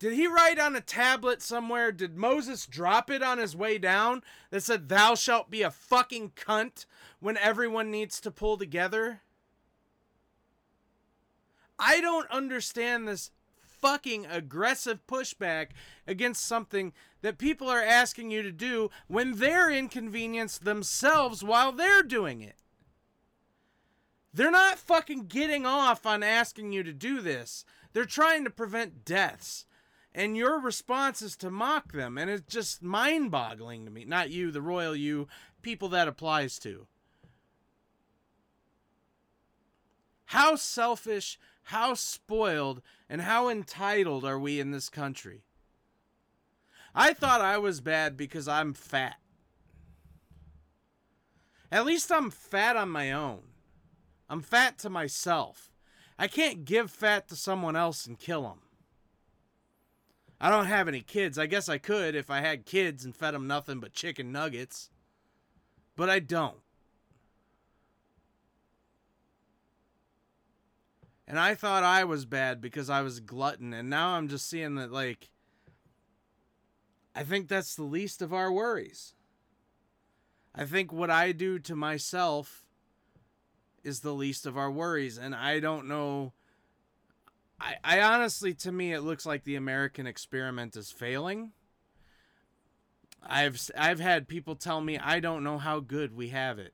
Did 0.00 0.14
he 0.14 0.26
write 0.26 0.58
on 0.58 0.74
a 0.74 0.80
tablet 0.80 1.42
somewhere? 1.42 1.92
Did 1.92 2.16
Moses 2.16 2.66
drop 2.66 3.10
it 3.10 3.22
on 3.22 3.36
his 3.36 3.54
way 3.54 3.76
down 3.76 4.22
that 4.50 4.62
said, 4.62 4.88
Thou 4.88 5.14
shalt 5.14 5.50
be 5.50 5.60
a 5.60 5.70
fucking 5.70 6.30
cunt 6.30 6.86
when 7.20 7.36
everyone 7.36 7.90
needs 7.90 8.18
to 8.22 8.30
pull 8.30 8.56
together? 8.56 9.20
I 11.78 12.00
don't 12.00 12.30
understand 12.30 13.06
this 13.06 13.30
fucking 13.60 14.24
aggressive 14.24 15.06
pushback 15.06 15.68
against 16.06 16.46
something 16.46 16.94
that 17.20 17.36
people 17.36 17.68
are 17.68 17.82
asking 17.82 18.30
you 18.30 18.42
to 18.42 18.52
do 18.52 18.90
when 19.06 19.36
they're 19.36 19.70
inconvenienced 19.70 20.64
themselves 20.64 21.44
while 21.44 21.72
they're 21.72 22.02
doing 22.02 22.40
it. 22.40 22.56
They're 24.32 24.50
not 24.50 24.78
fucking 24.78 25.26
getting 25.26 25.66
off 25.66 26.06
on 26.06 26.22
asking 26.22 26.72
you 26.72 26.82
to 26.84 26.92
do 26.94 27.20
this. 27.20 27.66
They're 27.92 28.06
trying 28.06 28.44
to 28.44 28.50
prevent 28.50 29.04
deaths 29.04 29.66
and 30.14 30.36
your 30.36 30.60
response 30.60 31.22
is 31.22 31.36
to 31.36 31.50
mock 31.50 31.92
them 31.92 32.18
and 32.18 32.30
it's 32.30 32.52
just 32.52 32.82
mind-boggling 32.82 33.84
to 33.84 33.90
me. 33.90 34.04
Not 34.04 34.30
you 34.30 34.50
the 34.50 34.62
royal 34.62 34.96
you 34.96 35.28
people 35.62 35.88
that 35.90 36.08
applies 36.08 36.58
to. 36.60 36.86
How 40.26 40.56
selfish 40.56 41.38
how 41.64 41.94
spoiled 41.94 42.82
and 43.08 43.22
how 43.22 43.48
entitled 43.48 44.24
are 44.24 44.38
we 44.38 44.58
in 44.58 44.72
this 44.72 44.88
country? 44.88 45.44
I 46.94 47.12
thought 47.12 47.40
i 47.40 47.58
was 47.58 47.80
bad 47.80 48.16
because 48.16 48.48
i'm 48.48 48.74
fat. 48.74 49.16
At 51.70 51.86
least 51.86 52.10
i'm 52.10 52.30
fat 52.30 52.76
on 52.76 52.88
my 52.88 53.12
own. 53.12 53.42
I'm 54.28 54.42
fat 54.42 54.78
to 54.78 54.90
myself. 54.90 55.70
I 56.18 56.26
can't 56.26 56.64
give 56.64 56.90
fat 56.90 57.28
to 57.28 57.36
someone 57.36 57.76
else 57.76 58.06
and 58.06 58.18
kill 58.18 58.42
them 58.42 58.60
I 60.40 60.48
don't 60.48 60.66
have 60.66 60.88
any 60.88 61.02
kids. 61.02 61.38
I 61.38 61.46
guess 61.46 61.68
I 61.68 61.78
could 61.78 62.14
if 62.14 62.30
I 62.30 62.40
had 62.40 62.64
kids 62.64 63.04
and 63.04 63.14
fed 63.14 63.34
them 63.34 63.46
nothing 63.46 63.78
but 63.78 63.92
chicken 63.92 64.32
nuggets. 64.32 64.88
But 65.96 66.08
I 66.08 66.18
don't. 66.18 66.56
And 71.28 71.38
I 71.38 71.54
thought 71.54 71.84
I 71.84 72.04
was 72.04 72.24
bad 72.24 72.60
because 72.60 72.88
I 72.88 73.02
was 73.02 73.20
glutton. 73.20 73.74
And 73.74 73.90
now 73.90 74.14
I'm 74.14 74.28
just 74.28 74.48
seeing 74.48 74.76
that, 74.76 74.90
like, 74.90 75.30
I 77.14 77.22
think 77.22 77.46
that's 77.46 77.74
the 77.74 77.84
least 77.84 78.22
of 78.22 78.32
our 78.32 78.50
worries. 78.50 79.14
I 80.54 80.64
think 80.64 80.92
what 80.92 81.10
I 81.10 81.32
do 81.32 81.58
to 81.60 81.76
myself 81.76 82.64
is 83.84 84.00
the 84.00 84.14
least 84.14 84.46
of 84.46 84.56
our 84.56 84.70
worries. 84.70 85.18
And 85.18 85.34
I 85.34 85.60
don't 85.60 85.86
know 85.86 86.32
I, 87.60 87.76
I 87.84 88.00
honestly, 88.00 88.54
to 88.54 88.72
me, 88.72 88.92
it 88.92 89.02
looks 89.02 89.26
like 89.26 89.44
the 89.44 89.56
American 89.56 90.06
experiment 90.06 90.76
is 90.76 90.90
failing. 90.90 91.52
I've 93.22 93.60
I've 93.76 94.00
had 94.00 94.28
people 94.28 94.54
tell 94.54 94.80
me 94.80 94.98
I 94.98 95.20
don't 95.20 95.44
know 95.44 95.58
how 95.58 95.80
good 95.80 96.16
we 96.16 96.28
have 96.28 96.58
it. 96.58 96.72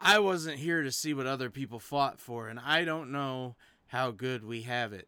I 0.00 0.18
wasn't 0.18 0.58
here 0.58 0.82
to 0.82 0.90
see 0.90 1.14
what 1.14 1.26
other 1.28 1.48
people 1.48 1.78
fought 1.78 2.18
for, 2.18 2.48
and 2.48 2.58
I 2.58 2.84
don't 2.84 3.12
know 3.12 3.54
how 3.86 4.10
good 4.10 4.44
we 4.44 4.62
have 4.62 4.92
it. 4.92 5.06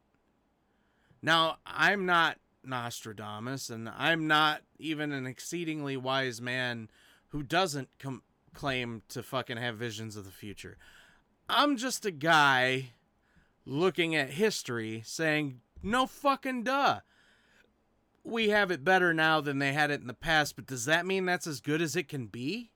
Now, 1.20 1.56
I'm 1.66 2.06
not 2.06 2.38
Nostradamus, 2.62 3.70
and 3.70 3.88
I'm 3.88 4.28
not 4.28 4.62
even 4.78 5.10
an 5.10 5.26
exceedingly 5.26 5.96
wise 5.96 6.40
man 6.40 6.90
who 7.28 7.42
doesn't 7.42 7.88
com- 7.98 8.22
claim 8.52 9.02
to 9.08 9.22
fucking 9.22 9.56
have 9.56 9.76
visions 9.76 10.14
of 10.14 10.24
the 10.24 10.30
future. 10.30 10.76
I'm 11.48 11.76
just 11.76 12.06
a 12.06 12.12
guy 12.12 12.90
looking 13.66 14.14
at 14.14 14.30
history 14.30 15.02
saying, 15.04 15.60
no 15.82 16.06
fucking 16.06 16.64
duh. 16.64 17.00
We 18.22 18.48
have 18.48 18.70
it 18.70 18.84
better 18.84 19.12
now 19.12 19.40
than 19.40 19.58
they 19.58 19.72
had 19.72 19.90
it 19.90 20.00
in 20.00 20.06
the 20.06 20.14
past, 20.14 20.56
but 20.56 20.66
does 20.66 20.86
that 20.86 21.06
mean 21.06 21.26
that's 21.26 21.46
as 21.46 21.60
good 21.60 21.82
as 21.82 21.94
it 21.94 22.08
can 22.08 22.26
be? 22.26 22.70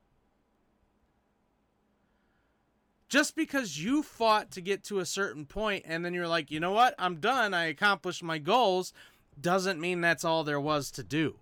Just 3.09 3.35
because 3.35 3.83
you 3.83 4.02
fought 4.02 4.50
to 4.50 4.61
get 4.61 4.85
to 4.85 4.99
a 4.99 5.07
certain 5.07 5.47
point 5.47 5.85
and 5.87 6.04
then 6.04 6.12
you're 6.12 6.28
like, 6.28 6.50
you 6.50 6.61
know 6.61 6.73
what, 6.73 6.95
I'm 6.99 7.16
done, 7.16 7.54
I 7.54 7.64
accomplished 7.64 8.23
my 8.23 8.37
goals, 8.37 8.92
doesn't 9.40 9.80
mean 9.80 10.02
that's 10.02 10.25
all 10.25 10.45
there 10.45 10.61
was 10.61 10.90
to 10.92 11.02
do. 11.02 11.37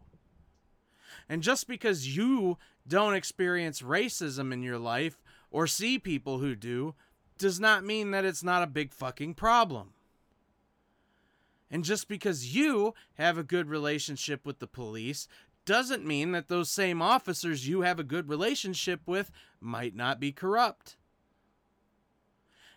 And 1.29 1.43
just 1.43 1.67
because 1.67 2.17
you 2.17 2.59
don't 2.87 3.15
experience 3.15 3.83
racism 3.83 4.53
in 4.53 4.63
your 4.63 4.79
life 4.79 5.21
or 5.51 5.67
see 5.67 5.99
people 5.99 6.39
who 6.39 6.55
do, 6.55 6.95
does 7.39 7.61
not 7.61 7.85
mean 7.85 8.11
that 8.11 8.25
it's 8.25 8.43
not 8.43 8.63
a 8.63 8.67
big 8.67 8.93
fucking 8.93 9.35
problem. 9.35 9.91
And 11.71 11.85
just 11.85 12.09
because 12.09 12.55
you 12.55 12.95
have 13.15 13.37
a 13.37 13.43
good 13.43 13.69
relationship 13.69 14.47
with 14.47 14.61
the 14.61 14.67
police 14.67 15.27
doesn't 15.65 16.07
mean 16.07 16.33
that 16.33 16.49
those 16.49 16.71
same 16.71 17.03
officers 17.03 17.69
you 17.69 17.81
have 17.81 17.99
a 17.99 18.05
good 18.05 18.29
relationship 18.29 19.01
with 19.05 19.31
might 19.61 19.95
not 19.95 20.21
be 20.21 20.31
corrupt. 20.31 20.97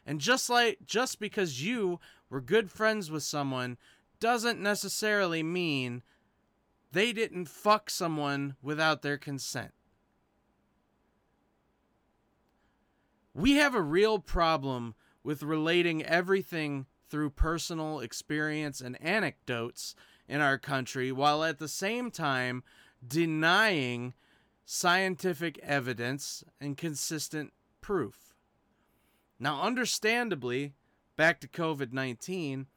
And 0.06 0.20
just 0.20 0.50
like 0.50 0.80
just 0.86 1.20
because 1.20 1.64
you 1.64 2.00
were 2.30 2.42
good 2.42 2.72
friends 2.72 3.12
with 3.12 3.24
someone 3.24 3.78
doesn't 4.20 4.60
necessarily 4.60 5.44
mean 5.44 6.02
they 6.92 7.14
didn't 7.14 7.48
fuck 7.48 7.90
someone 7.92 8.56
without 8.62 9.04
their 9.04 9.18
consent. 9.18 9.72
We 13.34 13.54
have 13.54 13.76
a 13.76 13.82
real 13.82 14.20
problem 14.20 14.96
with 15.24 15.44
relating 15.44 16.04
everything 16.04 16.86
through 17.10 17.32
personal 17.32 18.00
experience 18.00 18.82
and 18.82 19.02
anecdotes 19.02 19.96
in 20.28 20.42
our 20.42 20.58
country 20.58 21.12
while 21.12 21.44
at 21.44 21.60
the 21.60 21.68
same 21.68 22.12
time 22.12 22.64
denying 23.06 24.14
scientific 24.66 25.58
evidence 25.60 26.44
and 26.62 26.78
consistent 26.78 27.52
proof. 27.82 28.36
Now, 29.40 29.62
understandably, 29.62 30.74
back 31.16 31.40
to 31.42 31.48
COVID 31.48 31.92
19, 31.92 32.68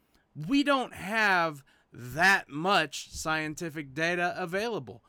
we 0.48 0.62
don't 0.62 0.94
have 0.94 1.62
that 1.92 2.48
much 2.48 3.10
scientific 3.10 3.92
data 3.92 4.34
available. 4.36 5.02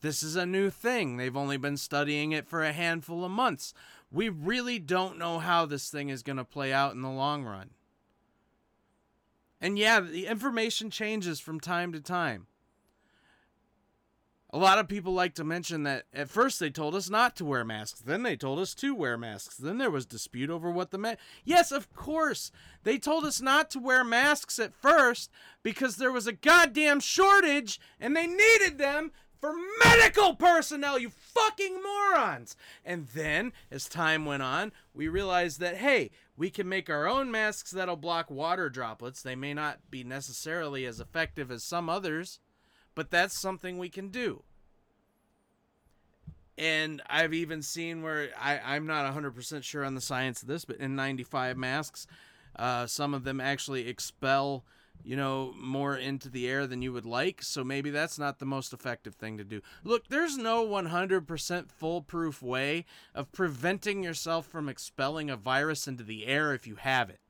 This 0.00 0.22
is 0.22 0.34
a 0.34 0.44
new 0.44 0.70
thing. 0.70 1.16
They've 1.16 1.36
only 1.36 1.56
been 1.56 1.76
studying 1.76 2.32
it 2.32 2.48
for 2.48 2.62
a 2.62 2.72
handful 2.72 3.24
of 3.24 3.30
months 3.30 3.72
we 4.14 4.28
really 4.28 4.78
don't 4.78 5.18
know 5.18 5.40
how 5.40 5.66
this 5.66 5.90
thing 5.90 6.08
is 6.08 6.22
going 6.22 6.36
to 6.36 6.44
play 6.44 6.72
out 6.72 6.94
in 6.94 7.02
the 7.02 7.10
long 7.10 7.44
run. 7.44 7.70
And 9.60 9.76
yeah, 9.76 9.98
the 9.98 10.26
information 10.26 10.88
changes 10.88 11.40
from 11.40 11.58
time 11.58 11.92
to 11.92 12.00
time. 12.00 12.46
A 14.50 14.58
lot 14.58 14.78
of 14.78 14.86
people 14.86 15.12
like 15.12 15.34
to 15.34 15.42
mention 15.42 15.82
that 15.82 16.04
at 16.14 16.30
first 16.30 16.60
they 16.60 16.70
told 16.70 16.94
us 16.94 17.10
not 17.10 17.34
to 17.36 17.44
wear 17.44 17.64
masks, 17.64 18.00
then 18.00 18.22
they 18.22 18.36
told 18.36 18.60
us 18.60 18.72
to 18.76 18.94
wear 18.94 19.18
masks. 19.18 19.56
Then 19.56 19.78
there 19.78 19.90
was 19.90 20.06
dispute 20.06 20.48
over 20.48 20.70
what 20.70 20.92
the 20.92 20.98
ma- 20.98 21.14
Yes, 21.44 21.72
of 21.72 21.92
course. 21.92 22.52
They 22.84 22.98
told 22.98 23.24
us 23.24 23.40
not 23.40 23.68
to 23.70 23.80
wear 23.80 24.04
masks 24.04 24.60
at 24.60 24.72
first 24.72 25.28
because 25.64 25.96
there 25.96 26.12
was 26.12 26.28
a 26.28 26.32
goddamn 26.32 27.00
shortage 27.00 27.80
and 27.98 28.14
they 28.14 28.28
needed 28.28 28.78
them 28.78 29.10
for 29.44 29.52
medical 29.84 30.34
personnel, 30.34 30.98
you 30.98 31.10
fucking 31.10 31.82
morons. 31.82 32.56
And 32.82 33.08
then, 33.08 33.52
as 33.70 33.90
time 33.90 34.24
went 34.24 34.42
on, 34.42 34.72
we 34.94 35.06
realized 35.06 35.60
that, 35.60 35.76
hey, 35.76 36.12
we 36.34 36.48
can 36.48 36.66
make 36.66 36.88
our 36.88 37.06
own 37.06 37.30
masks 37.30 37.70
that'll 37.70 37.96
block 37.96 38.30
water 38.30 38.70
droplets. 38.70 39.20
They 39.20 39.36
may 39.36 39.52
not 39.52 39.80
be 39.90 40.02
necessarily 40.02 40.86
as 40.86 40.98
effective 40.98 41.50
as 41.50 41.62
some 41.62 41.90
others, 41.90 42.40
but 42.94 43.10
that's 43.10 43.38
something 43.38 43.76
we 43.76 43.90
can 43.90 44.08
do. 44.08 44.44
And 46.56 47.02
I've 47.10 47.34
even 47.34 47.60
seen 47.60 48.00
where 48.00 48.30
I, 48.40 48.60
I'm 48.64 48.86
not 48.86 49.12
100% 49.14 49.62
sure 49.62 49.84
on 49.84 49.94
the 49.94 50.00
science 50.00 50.40
of 50.40 50.48
this, 50.48 50.64
but 50.64 50.78
N95 50.78 51.56
masks, 51.56 52.06
uh, 52.56 52.86
some 52.86 53.12
of 53.12 53.24
them 53.24 53.42
actually 53.42 53.88
expel 53.88 54.64
you 55.02 55.16
know, 55.16 55.52
more 55.58 55.96
into 55.96 56.28
the 56.30 56.48
air 56.48 56.66
than 56.66 56.82
you 56.82 56.92
would 56.92 57.04
like. 57.04 57.42
So 57.42 57.64
maybe 57.64 57.90
that's 57.90 58.18
not 58.18 58.38
the 58.38 58.46
most 58.46 58.72
effective 58.72 59.14
thing 59.14 59.36
to 59.38 59.44
do. 59.44 59.60
Look, 59.82 60.08
there's 60.08 60.38
no 60.38 60.66
100% 60.66 61.70
foolproof 61.70 62.42
way 62.42 62.84
of 63.14 63.32
preventing 63.32 64.02
yourself 64.02 64.46
from 64.46 64.68
expelling 64.68 65.28
a 65.28 65.36
virus 65.36 65.86
into 65.86 66.04
the 66.04 66.26
air 66.26 66.54
if 66.54 66.66
you 66.66 66.76
have 66.76 67.10
it. 67.10 67.20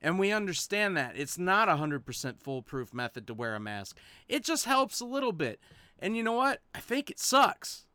And 0.00 0.18
we 0.18 0.32
understand 0.32 0.96
that. 0.96 1.14
It's 1.16 1.38
not 1.38 1.68
a 1.68 1.76
100% 1.76 2.38
foolproof 2.38 2.94
method 2.94 3.26
to 3.26 3.34
wear 3.34 3.54
a 3.54 3.60
mask. 3.60 3.98
It 4.28 4.44
just 4.44 4.64
helps 4.64 5.00
a 5.00 5.04
little 5.04 5.32
bit. 5.32 5.60
And 5.98 6.16
you 6.16 6.22
know 6.22 6.34
what? 6.34 6.60
I 6.74 6.78
think 6.78 7.10
it 7.10 7.18
sucks. 7.18 7.86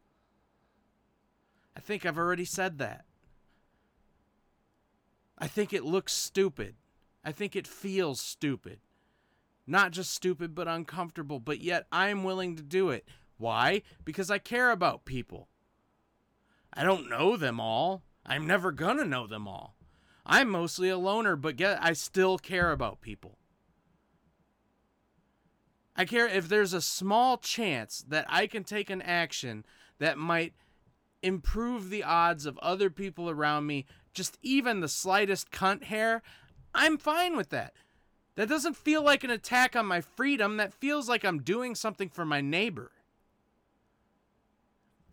I 1.78 1.80
think 1.80 2.06
I've 2.06 2.18
already 2.18 2.46
said 2.46 2.78
that. 2.80 3.06
I 5.38 5.48
think 5.48 5.74
it 5.74 5.84
looks 5.84 6.14
stupid. 6.14 6.76
I 7.24 7.32
think 7.32 7.56
it 7.56 7.68
feels 7.68 8.20
stupid. 8.20 8.80
Not 9.66 9.92
just 9.92 10.12
stupid, 10.12 10.54
but 10.54 10.68
uncomfortable. 10.68 11.40
But 11.40 11.62
yet 11.62 11.88
I'm 11.92 12.24
willing 12.24 12.56
to 12.56 12.64
do 12.64 12.90
it. 12.90 13.06
Why? 13.38 13.82
Because 14.06 14.30
I 14.30 14.38
care 14.38 14.72
about 14.72 15.06
people. 15.06 15.48
I 16.74 16.84
don't 16.84 17.10
know 17.10 17.38
them 17.38 17.60
all. 17.60 18.04
I'm 18.26 18.48
never 18.48 18.72
going 18.72 18.98
to 18.98 19.06
know 19.06 19.28
them 19.28 19.48
all. 19.48 19.76
I'm 20.26 20.50
mostly 20.50 20.90
a 20.90 20.98
loner, 20.98 21.36
but 21.36 21.58
get, 21.58 21.84
I 21.84 21.94
still 21.94 22.38
care 22.38 22.72
about 22.72 23.02
people. 23.02 23.38
I 25.96 26.06
care 26.06 26.28
if 26.28 26.50
there's 26.50 26.74
a 26.74 26.82
small 26.82 27.38
chance 27.38 28.04
that 28.08 28.26
I 28.30 28.48
can 28.48 28.64
take 28.64 28.90
an 28.90 29.02
action 29.02 29.66
that 30.00 30.18
might 30.18 30.54
improve 31.22 31.90
the 31.90 32.04
odds 32.04 32.46
of 32.46 32.58
other 32.60 32.90
people 32.90 33.30
around 33.30 33.68
me, 33.68 33.86
just 34.14 34.38
even 34.42 34.80
the 34.80 34.88
slightest 34.88 35.52
cunt 35.52 35.84
hair, 35.84 36.22
I'm 36.74 36.98
fine 36.98 37.36
with 37.36 37.50
that. 37.50 37.74
That 38.36 38.50
doesn't 38.50 38.78
feel 38.78 39.04
like 39.04 39.24
an 39.24 39.30
attack 39.30 39.76
on 39.76 39.86
my 39.86 40.02
freedom. 40.02 40.58
That 40.58 40.74
feels 40.74 41.08
like 41.08 41.24
I'm 41.24 41.42
doing 41.42 41.76
something 41.76 42.10
for 42.10 42.26
my 42.26 42.42
neighbor. 42.42 42.92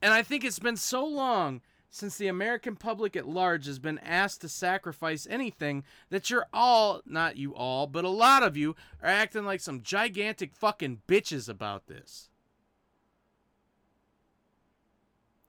And 0.01 0.15
I 0.15 0.23
think 0.23 0.45
it's 0.45 0.59
been 0.59 0.77
so 0.77 1.05
long 1.05 1.61
since 1.91 2.17
the 2.17 2.29
American 2.29 2.77
public 2.77 3.17
at 3.17 3.29
large 3.29 3.67
has 3.67 3.79
been 3.79 3.99
asked 3.99 4.41
to 4.41 4.49
sacrifice 4.49 5.27
anything 5.29 5.85
that 6.09 6.31
you're 6.31 6.47
all, 6.53 7.03
not 7.05 7.37
you 7.37 7.55
all, 7.55 7.87
but 7.87 8.05
a 8.05 8.09
lot 8.09 8.43
of 8.43 8.57
you 8.57 8.77
are 9.03 9.09
acting 9.09 9.45
like 9.45 9.61
some 9.61 9.83
gigantic 9.83 10.55
fucking 10.55 11.03
bitches 11.09 11.49
about 11.49 11.89
this. 11.89 12.31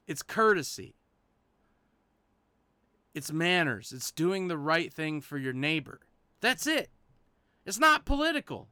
It's 0.07 0.23
courtesy. 0.23 0.95
It's 3.13 3.31
manners. 3.31 3.91
It's 3.91 4.11
doing 4.11 4.47
the 4.47 4.57
right 4.57 4.91
thing 4.91 5.21
for 5.21 5.37
your 5.37 5.53
neighbor. 5.53 5.99
That's 6.39 6.65
it. 6.65 6.89
It's 7.65 7.79
not 7.79 8.05
political. 8.05 8.69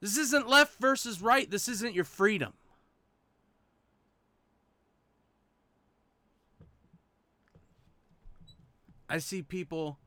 This 0.00 0.16
isn't 0.16 0.48
left 0.48 0.78
versus 0.80 1.20
right. 1.22 1.50
This 1.50 1.68
isn't 1.68 1.94
your 1.94 2.04
freedom. 2.04 2.52
I 9.08 9.18
see 9.18 9.42
people 9.42 9.98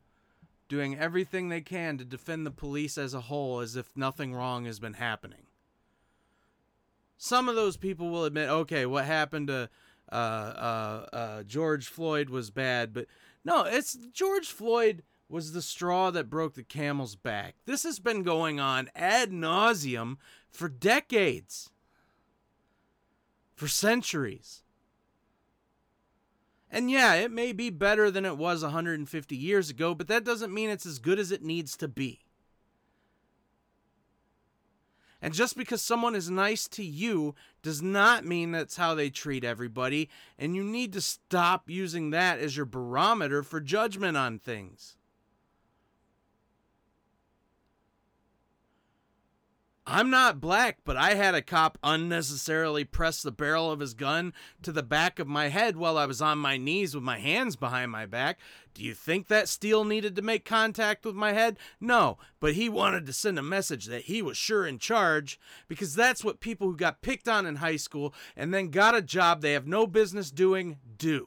doing 0.68 0.96
everything 0.96 1.48
they 1.48 1.60
can 1.60 1.98
to 1.98 2.04
defend 2.04 2.46
the 2.46 2.50
police 2.50 2.96
as 2.96 3.12
a 3.12 3.22
whole 3.22 3.60
as 3.60 3.76
if 3.76 3.96
nothing 3.96 4.32
wrong 4.32 4.64
has 4.64 4.78
been 4.78 4.94
happening. 4.94 5.46
Some 7.18 7.48
of 7.48 7.54
those 7.54 7.76
people 7.76 8.10
will 8.10 8.24
admit, 8.24 8.48
okay, 8.48 8.86
what 8.86 9.04
happened 9.04 9.48
to 9.48 9.68
uh, 10.12 10.14
uh, 10.14 11.06
uh, 11.16 11.42
George 11.44 11.88
Floyd 11.88 12.28
was 12.28 12.50
bad, 12.50 12.92
but 12.92 13.06
no, 13.44 13.64
it's 13.64 13.94
George 14.12 14.48
Floyd 14.48 15.02
was 15.28 15.52
the 15.52 15.62
straw 15.62 16.10
that 16.10 16.28
broke 16.28 16.54
the 16.54 16.62
camel's 16.62 17.16
back. 17.16 17.54
This 17.64 17.82
has 17.84 17.98
been 17.98 18.22
going 18.22 18.60
on 18.60 18.90
ad 18.94 19.30
nauseum 19.30 20.16
for 20.50 20.68
decades, 20.68 21.70
for 23.54 23.66
centuries. 23.66 24.62
And 26.70 26.90
yeah, 26.90 27.14
it 27.14 27.30
may 27.30 27.52
be 27.52 27.70
better 27.70 28.10
than 28.10 28.24
it 28.24 28.36
was 28.36 28.62
150 28.62 29.36
years 29.36 29.70
ago, 29.70 29.94
but 29.94 30.08
that 30.08 30.24
doesn't 30.24 30.54
mean 30.54 30.70
it's 30.70 30.86
as 30.86 30.98
good 30.98 31.18
as 31.18 31.32
it 31.32 31.42
needs 31.42 31.76
to 31.78 31.88
be. 31.88 32.20
And 35.22 35.32
just 35.32 35.56
because 35.56 35.80
someone 35.80 36.16
is 36.16 36.28
nice 36.28 36.66
to 36.68 36.84
you 36.84 37.36
does 37.62 37.80
not 37.80 38.24
mean 38.24 38.50
that's 38.50 38.76
how 38.76 38.96
they 38.96 39.08
treat 39.08 39.44
everybody, 39.44 40.10
and 40.36 40.56
you 40.56 40.64
need 40.64 40.92
to 40.94 41.00
stop 41.00 41.70
using 41.70 42.10
that 42.10 42.40
as 42.40 42.56
your 42.56 42.66
barometer 42.66 43.44
for 43.44 43.60
judgment 43.60 44.16
on 44.16 44.40
things. 44.40 44.96
I'm 49.84 50.10
not 50.10 50.40
black, 50.40 50.78
but 50.84 50.96
I 50.96 51.14
had 51.14 51.34
a 51.34 51.42
cop 51.42 51.76
unnecessarily 51.82 52.84
press 52.84 53.20
the 53.20 53.32
barrel 53.32 53.68
of 53.68 53.80
his 53.80 53.94
gun 53.94 54.32
to 54.62 54.70
the 54.70 54.84
back 54.84 55.18
of 55.18 55.26
my 55.26 55.48
head 55.48 55.76
while 55.76 55.98
I 55.98 56.06
was 56.06 56.22
on 56.22 56.38
my 56.38 56.56
knees 56.56 56.94
with 56.94 57.02
my 57.02 57.18
hands 57.18 57.56
behind 57.56 57.90
my 57.90 58.06
back. 58.06 58.38
Do 58.74 58.84
you 58.84 58.94
think 58.94 59.26
that 59.26 59.48
steel 59.48 59.84
needed 59.84 60.14
to 60.14 60.22
make 60.22 60.44
contact 60.44 61.04
with 61.04 61.16
my 61.16 61.32
head? 61.32 61.58
No, 61.80 62.16
but 62.38 62.54
he 62.54 62.68
wanted 62.68 63.06
to 63.06 63.12
send 63.12 63.40
a 63.40 63.42
message 63.42 63.86
that 63.86 64.02
he 64.02 64.22
was 64.22 64.36
sure 64.36 64.64
in 64.64 64.78
charge 64.78 65.40
because 65.66 65.96
that's 65.96 66.22
what 66.22 66.38
people 66.38 66.68
who 66.68 66.76
got 66.76 67.02
picked 67.02 67.26
on 67.26 67.44
in 67.44 67.56
high 67.56 67.76
school 67.76 68.14
and 68.36 68.54
then 68.54 68.68
got 68.68 68.94
a 68.94 69.02
job 69.02 69.40
they 69.40 69.52
have 69.52 69.66
no 69.66 69.88
business 69.88 70.30
doing 70.30 70.78
do. 70.96 71.26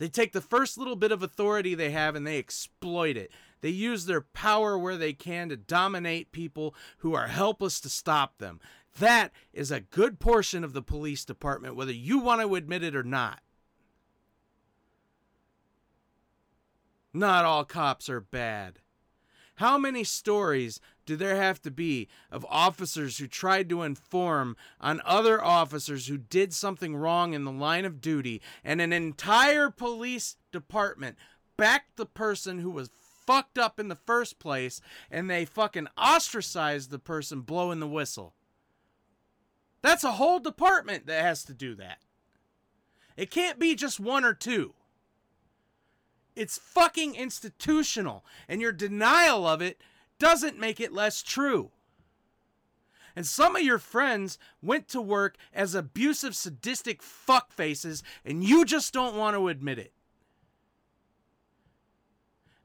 They 0.00 0.08
take 0.08 0.32
the 0.32 0.40
first 0.40 0.78
little 0.78 0.96
bit 0.96 1.12
of 1.12 1.22
authority 1.22 1.74
they 1.74 1.90
have 1.90 2.16
and 2.16 2.26
they 2.26 2.38
exploit 2.38 3.18
it. 3.18 3.30
They 3.60 3.68
use 3.68 4.06
their 4.06 4.22
power 4.22 4.78
where 4.78 4.96
they 4.96 5.12
can 5.12 5.50
to 5.50 5.58
dominate 5.58 6.32
people 6.32 6.74
who 6.98 7.14
are 7.14 7.26
helpless 7.26 7.80
to 7.80 7.90
stop 7.90 8.38
them. 8.38 8.60
That 8.98 9.30
is 9.52 9.70
a 9.70 9.80
good 9.80 10.18
portion 10.18 10.64
of 10.64 10.72
the 10.72 10.80
police 10.80 11.26
department, 11.26 11.76
whether 11.76 11.92
you 11.92 12.18
want 12.18 12.40
to 12.40 12.54
admit 12.54 12.82
it 12.82 12.96
or 12.96 13.02
not. 13.02 13.40
Not 17.12 17.44
all 17.44 17.66
cops 17.66 18.08
are 18.08 18.22
bad. 18.22 18.78
How 19.56 19.76
many 19.76 20.02
stories 20.02 20.80
do 21.10 21.16
there 21.16 21.34
have 21.34 21.60
to 21.60 21.72
be 21.72 22.06
of 22.30 22.46
officers 22.48 23.18
who 23.18 23.26
tried 23.26 23.68
to 23.68 23.82
inform 23.82 24.56
on 24.80 25.00
other 25.04 25.42
officers 25.42 26.06
who 26.06 26.16
did 26.16 26.54
something 26.54 26.94
wrong 26.94 27.34
in 27.34 27.42
the 27.42 27.50
line 27.50 27.84
of 27.84 28.00
duty 28.00 28.40
and 28.62 28.80
an 28.80 28.92
entire 28.92 29.70
police 29.70 30.36
department 30.52 31.16
backed 31.56 31.96
the 31.96 32.06
person 32.06 32.60
who 32.60 32.70
was 32.70 32.90
fucked 33.26 33.58
up 33.58 33.80
in 33.80 33.88
the 33.88 33.96
first 33.96 34.38
place 34.38 34.80
and 35.10 35.28
they 35.28 35.44
fucking 35.44 35.88
ostracized 35.98 36.92
the 36.92 36.98
person 37.00 37.40
blowing 37.40 37.80
the 37.80 37.88
whistle. 37.88 38.32
That's 39.82 40.04
a 40.04 40.12
whole 40.12 40.38
department 40.38 41.08
that 41.08 41.22
has 41.22 41.42
to 41.46 41.52
do 41.52 41.74
that. 41.74 41.98
It 43.16 43.32
can't 43.32 43.58
be 43.58 43.74
just 43.74 43.98
one 43.98 44.24
or 44.24 44.32
two. 44.32 44.74
It's 46.36 46.56
fucking 46.56 47.16
institutional, 47.16 48.24
and 48.48 48.60
your 48.60 48.70
denial 48.70 49.44
of 49.44 49.60
it 49.60 49.82
doesn't 50.20 50.60
make 50.60 50.78
it 50.78 50.92
less 50.92 51.20
true. 51.20 51.70
And 53.16 53.26
some 53.26 53.56
of 53.56 53.62
your 53.62 53.80
friends 53.80 54.38
went 54.62 54.86
to 54.90 55.00
work 55.00 55.36
as 55.52 55.74
abusive, 55.74 56.36
sadistic 56.36 57.02
fuckfaces, 57.02 58.04
and 58.24 58.44
you 58.44 58.64
just 58.64 58.94
don't 58.94 59.16
want 59.16 59.36
to 59.36 59.48
admit 59.48 59.80
it 59.80 59.92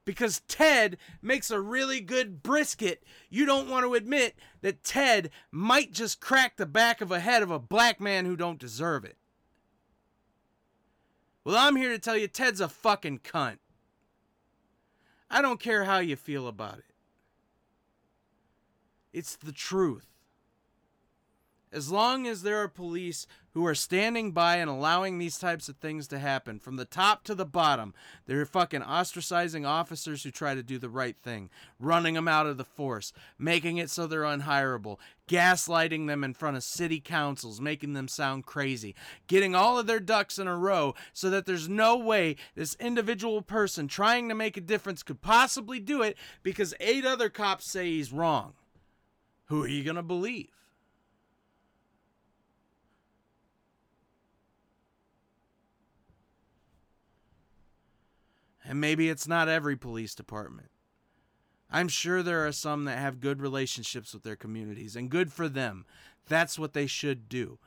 because 0.05 0.41
Ted 0.47 0.97
makes 1.21 1.51
a 1.51 1.59
really 1.59 1.99
good 1.99 2.41
brisket, 2.41 3.03
you 3.29 3.45
don't 3.45 3.69
want 3.69 3.85
to 3.85 3.95
admit 3.95 4.35
that 4.61 4.83
Ted 4.83 5.31
might 5.51 5.91
just 5.91 6.21
crack 6.21 6.55
the 6.55 6.65
back 6.65 7.01
of 7.01 7.11
a 7.11 7.19
head 7.19 7.43
of 7.43 7.51
a 7.51 7.59
black 7.59 7.99
man 7.99 8.25
who 8.25 8.35
don't 8.35 8.59
deserve 8.59 9.03
it. 9.03 9.17
Well, 11.43 11.57
I'm 11.57 11.75
here 11.75 11.89
to 11.89 11.99
tell 11.99 12.15
you 12.15 12.27
Ted's 12.27 12.61
a 12.61 12.69
fucking 12.69 13.19
cunt. 13.19 13.57
I 15.29 15.41
don't 15.41 15.59
care 15.59 15.83
how 15.83 15.99
you 15.99 16.15
feel 16.15 16.47
about 16.47 16.77
it. 16.77 16.85
It's 19.15 19.37
the 19.37 19.53
truth. 19.53 20.07
As 21.71 21.89
long 21.89 22.27
as 22.27 22.41
there 22.41 22.57
are 22.57 22.67
police 22.67 23.27
who 23.53 23.65
are 23.65 23.73
standing 23.73 24.33
by 24.33 24.57
and 24.57 24.69
allowing 24.69 25.17
these 25.17 25.37
types 25.37 25.69
of 25.69 25.77
things 25.77 26.05
to 26.09 26.19
happen 26.19 26.59
from 26.59 26.75
the 26.75 26.83
top 26.83 27.23
to 27.23 27.33
the 27.33 27.45
bottom, 27.45 27.93
they're 28.25 28.45
fucking 28.45 28.81
ostracizing 28.81 29.65
officers 29.65 30.23
who 30.23 30.31
try 30.31 30.53
to 30.53 30.61
do 30.61 30.77
the 30.77 30.89
right 30.89 31.15
thing, 31.23 31.49
running 31.79 32.15
them 32.15 32.27
out 32.27 32.45
of 32.45 32.57
the 32.57 32.65
force, 32.65 33.13
making 33.39 33.77
it 33.77 33.89
so 33.89 34.05
they're 34.05 34.23
unhireable, 34.23 34.99
gaslighting 35.29 36.07
them 36.07 36.21
in 36.21 36.33
front 36.33 36.57
of 36.57 36.63
city 36.63 36.99
councils, 36.99 37.61
making 37.61 37.93
them 37.93 38.09
sound 38.09 38.45
crazy, 38.45 38.95
getting 39.27 39.55
all 39.55 39.79
of 39.79 39.87
their 39.87 40.01
ducks 40.01 40.37
in 40.37 40.47
a 40.47 40.57
row 40.57 40.93
so 41.13 41.29
that 41.29 41.45
there's 41.45 41.69
no 41.69 41.95
way 41.95 42.35
this 42.55 42.75
individual 42.81 43.41
person 43.41 43.87
trying 43.87 44.27
to 44.27 44.35
make 44.35 44.57
a 44.57 44.61
difference 44.61 45.03
could 45.03 45.21
possibly 45.21 45.79
do 45.79 46.01
it 46.01 46.17
because 46.43 46.73
eight 46.81 47.05
other 47.05 47.29
cops 47.29 47.71
say 47.71 47.85
he's 47.85 48.11
wrong. 48.11 48.55
Who 49.45 49.63
are 49.63 49.67
you 49.67 49.83
going 49.83 49.95
to 49.95 50.03
believe? 50.03 50.49
And 58.67 58.81
maybe 58.81 59.09
it's 59.09 59.27
not 59.27 59.47
every 59.47 59.75
police 59.75 60.15
department. 60.15 60.69
I'm 61.71 61.87
sure 61.87 62.23
there 62.23 62.45
are 62.47 62.51
some 62.51 62.85
that 62.85 62.97
have 62.97 63.19
good 63.19 63.41
relationships 63.41 64.13
with 64.13 64.23
their 64.23 64.35
communities, 64.35 64.95
and 64.95 65.09
good 65.09 65.31
for 65.31 65.47
them. 65.47 65.85
That's 66.27 66.57
what 66.57 66.73
they 66.73 66.87
should 66.87 67.29
do. 67.29 67.59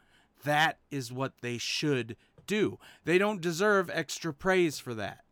That 0.44 0.78
is 0.90 1.12
what 1.12 1.34
they 1.40 1.58
should 1.58 2.16
do. 2.46 2.78
They 3.04 3.18
don't 3.18 3.40
deserve 3.40 3.90
extra 3.92 4.32
praise 4.32 4.78
for 4.78 4.94
that. 4.94 5.24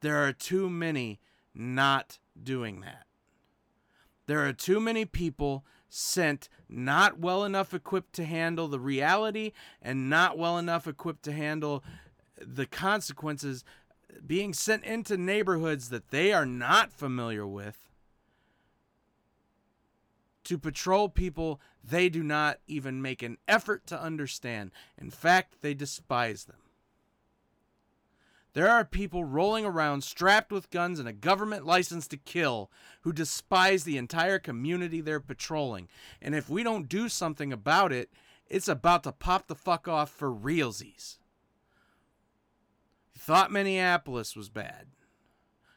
There 0.00 0.16
are 0.16 0.32
too 0.32 0.70
many 0.70 1.18
not 1.54 2.18
doing 2.44 2.80
that. 2.80 3.06
There 4.26 4.46
are 4.46 4.52
too 4.52 4.80
many 4.80 5.04
people 5.04 5.64
sent 5.88 6.48
not 6.68 7.18
well 7.18 7.44
enough 7.44 7.72
equipped 7.72 8.12
to 8.14 8.24
handle 8.24 8.68
the 8.68 8.80
reality 8.80 9.52
and 9.80 10.10
not 10.10 10.36
well 10.36 10.58
enough 10.58 10.86
equipped 10.86 11.22
to 11.24 11.32
handle 11.32 11.82
the 12.38 12.66
consequences 12.66 13.64
being 14.26 14.52
sent 14.52 14.84
into 14.84 15.16
neighborhoods 15.16 15.88
that 15.88 16.10
they 16.10 16.32
are 16.32 16.46
not 16.46 16.92
familiar 16.92 17.46
with 17.46 17.88
to 20.44 20.58
patrol 20.58 21.08
people 21.08 21.60
they 21.84 22.08
do 22.08 22.22
not 22.22 22.58
even 22.66 23.02
make 23.02 23.22
an 23.22 23.36
effort 23.46 23.86
to 23.86 24.00
understand. 24.00 24.70
In 24.98 25.10
fact, 25.10 25.56
they 25.60 25.74
despise 25.74 26.44
them. 26.44 26.56
There 28.58 28.68
are 28.68 28.84
people 28.84 29.22
rolling 29.22 29.64
around 29.64 30.02
strapped 30.02 30.50
with 30.50 30.70
guns 30.70 30.98
and 30.98 31.08
a 31.08 31.12
government 31.12 31.64
license 31.64 32.08
to 32.08 32.16
kill 32.16 32.72
who 33.02 33.12
despise 33.12 33.84
the 33.84 33.96
entire 33.96 34.40
community 34.40 35.00
they're 35.00 35.20
patrolling. 35.20 35.86
And 36.20 36.34
if 36.34 36.50
we 36.50 36.64
don't 36.64 36.88
do 36.88 37.08
something 37.08 37.52
about 37.52 37.92
it, 37.92 38.10
it's 38.48 38.66
about 38.66 39.04
to 39.04 39.12
pop 39.12 39.46
the 39.46 39.54
fuck 39.54 39.86
off 39.86 40.10
for 40.10 40.34
realsies. 40.34 41.18
You 43.14 43.20
thought 43.20 43.52
Minneapolis 43.52 44.34
was 44.34 44.48
bad. 44.48 44.88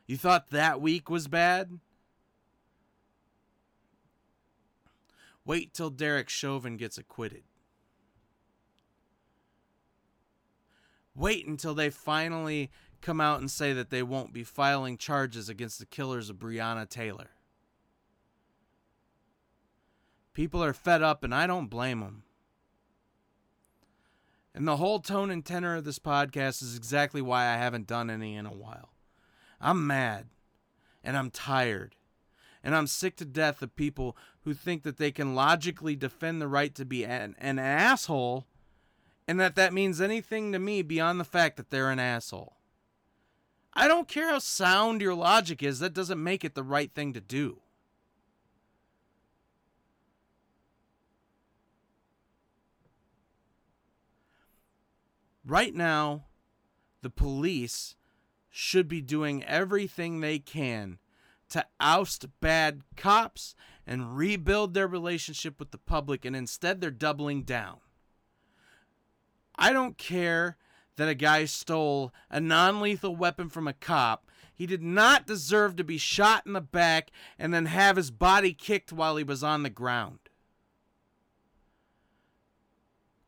You 0.07 0.17
thought 0.17 0.49
that 0.49 0.81
week 0.81 1.07
was 1.07 1.27
bad? 1.27 1.77
Wait 5.45 5.75
till 5.75 5.91
Derek 5.91 6.29
Chauvin 6.29 6.77
gets 6.77 6.97
acquitted. 6.97 7.43
Wait 11.15 11.47
until 11.47 11.73
they 11.73 11.89
finally 11.89 12.71
come 13.01 13.19
out 13.19 13.39
and 13.39 13.49
say 13.49 13.73
that 13.73 13.89
they 13.89 14.03
won't 14.03 14.33
be 14.33 14.43
filing 14.43 14.97
charges 14.97 15.49
against 15.49 15.79
the 15.79 15.85
killers 15.85 16.29
of 16.29 16.37
Breonna 16.37 16.87
Taylor. 16.87 17.31
People 20.33 20.63
are 20.63 20.73
fed 20.73 21.01
up, 21.01 21.23
and 21.23 21.35
I 21.35 21.47
don't 21.47 21.67
blame 21.67 21.99
them. 21.99 22.23
And 24.53 24.67
the 24.67 24.77
whole 24.77 24.99
tone 24.99 25.31
and 25.31 25.45
tenor 25.45 25.77
of 25.77 25.83
this 25.83 25.99
podcast 25.99 26.61
is 26.61 26.75
exactly 26.75 27.21
why 27.21 27.47
I 27.47 27.57
haven't 27.57 27.87
done 27.87 28.09
any 28.09 28.35
in 28.35 28.45
a 28.45 28.53
while. 28.53 28.93
I'm 29.59 29.85
mad, 29.85 30.27
and 31.03 31.17
I'm 31.17 31.31
tired, 31.31 31.95
and 32.63 32.75
I'm 32.75 32.87
sick 32.87 33.15
to 33.17 33.25
death 33.25 33.61
of 33.61 33.75
people 33.75 34.17
who 34.43 34.53
think 34.53 34.83
that 34.83 34.97
they 34.97 35.11
can 35.11 35.35
logically 35.35 35.95
defend 35.95 36.41
the 36.41 36.47
right 36.47 36.73
to 36.75 36.85
be 36.85 37.05
an, 37.05 37.35
an 37.39 37.59
asshole 37.59 38.47
and 39.31 39.39
that 39.39 39.55
that 39.55 39.71
means 39.71 40.01
anything 40.01 40.51
to 40.51 40.59
me 40.59 40.81
beyond 40.81 41.17
the 41.17 41.23
fact 41.23 41.55
that 41.55 41.69
they're 41.69 41.89
an 41.89 41.99
asshole. 41.99 42.57
I 43.73 43.87
don't 43.87 44.09
care 44.09 44.27
how 44.27 44.39
sound 44.39 45.01
your 45.01 45.13
logic 45.15 45.63
is, 45.63 45.79
that 45.79 45.93
doesn't 45.93 46.21
make 46.21 46.43
it 46.43 46.53
the 46.53 46.63
right 46.63 46.93
thing 46.93 47.13
to 47.13 47.21
do. 47.21 47.61
Right 55.45 55.73
now, 55.73 56.25
the 57.01 57.09
police 57.09 57.95
should 58.49 58.89
be 58.89 58.99
doing 58.99 59.45
everything 59.45 60.19
they 60.19 60.39
can 60.39 60.99
to 61.51 61.65
oust 61.79 62.25
bad 62.41 62.81
cops 62.97 63.55
and 63.87 64.17
rebuild 64.17 64.73
their 64.73 64.89
relationship 64.89 65.57
with 65.57 65.71
the 65.71 65.77
public, 65.77 66.25
and 66.25 66.35
instead 66.35 66.81
they're 66.81 66.91
doubling 66.91 67.43
down. 67.43 67.77
I 69.61 69.73
don't 69.73 69.95
care 69.95 70.57
that 70.95 71.07
a 71.07 71.13
guy 71.13 71.45
stole 71.45 72.11
a 72.31 72.41
non 72.41 72.81
lethal 72.81 73.15
weapon 73.15 73.47
from 73.47 73.67
a 73.67 73.73
cop. 73.73 74.25
He 74.51 74.65
did 74.65 74.81
not 74.81 75.27
deserve 75.27 75.75
to 75.75 75.83
be 75.83 75.99
shot 75.99 76.47
in 76.47 76.53
the 76.53 76.61
back 76.61 77.11
and 77.37 77.53
then 77.53 77.67
have 77.67 77.95
his 77.95 78.09
body 78.09 78.53
kicked 78.53 78.91
while 78.91 79.17
he 79.17 79.23
was 79.23 79.43
on 79.43 79.61
the 79.61 79.69
ground. 79.69 80.17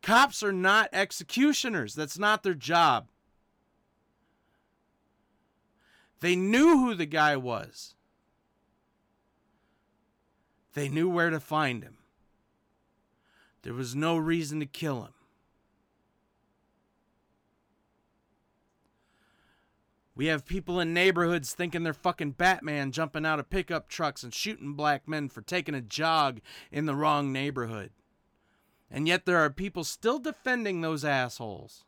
Cops 0.02 0.42
are 0.42 0.52
not 0.52 0.90
executioners. 0.92 1.94
That's 1.94 2.18
not 2.18 2.42
their 2.42 2.56
job. 2.56 3.10
They 6.20 6.36
knew 6.36 6.80
who 6.80 6.96
the 6.96 7.06
guy 7.06 7.38
was. 7.38 7.94
They 10.74 10.90
knew 10.90 11.08
where 11.08 11.30
to 11.30 11.40
find 11.40 11.84
him. 11.84 12.00
There 13.62 13.76
was 13.76 13.96
no 13.96 14.18
reason 14.18 14.60
to 14.60 14.66
kill 14.66 15.04
him. 15.04 15.14
We 20.16 20.28
have 20.28 20.46
people 20.46 20.80
in 20.80 20.94
neighborhoods 20.94 21.54
thinking 21.54 21.84
they're 21.84 21.94
fucking 21.94 22.32
Batman 22.32 22.92
jumping 22.92 23.26
out 23.26 23.40
of 23.40 23.50
pickup 23.50 23.88
trucks 23.88 24.24
and 24.24 24.34
shooting 24.34 24.74
black 24.74 25.08
men 25.08 25.28
for 25.28 25.42
taking 25.42 25.74
a 25.74 25.82
jog 25.82 26.40
in 26.72 26.86
the 26.86 26.96
wrong 26.96 27.32
neighborhood. 27.32 27.92
And 28.92 29.08
yet 29.08 29.26
there 29.26 29.40
are 29.40 29.50
people 29.50 29.84
still 29.84 30.20
defending 30.20 30.82
those 30.82 31.04
assholes. 31.04 31.86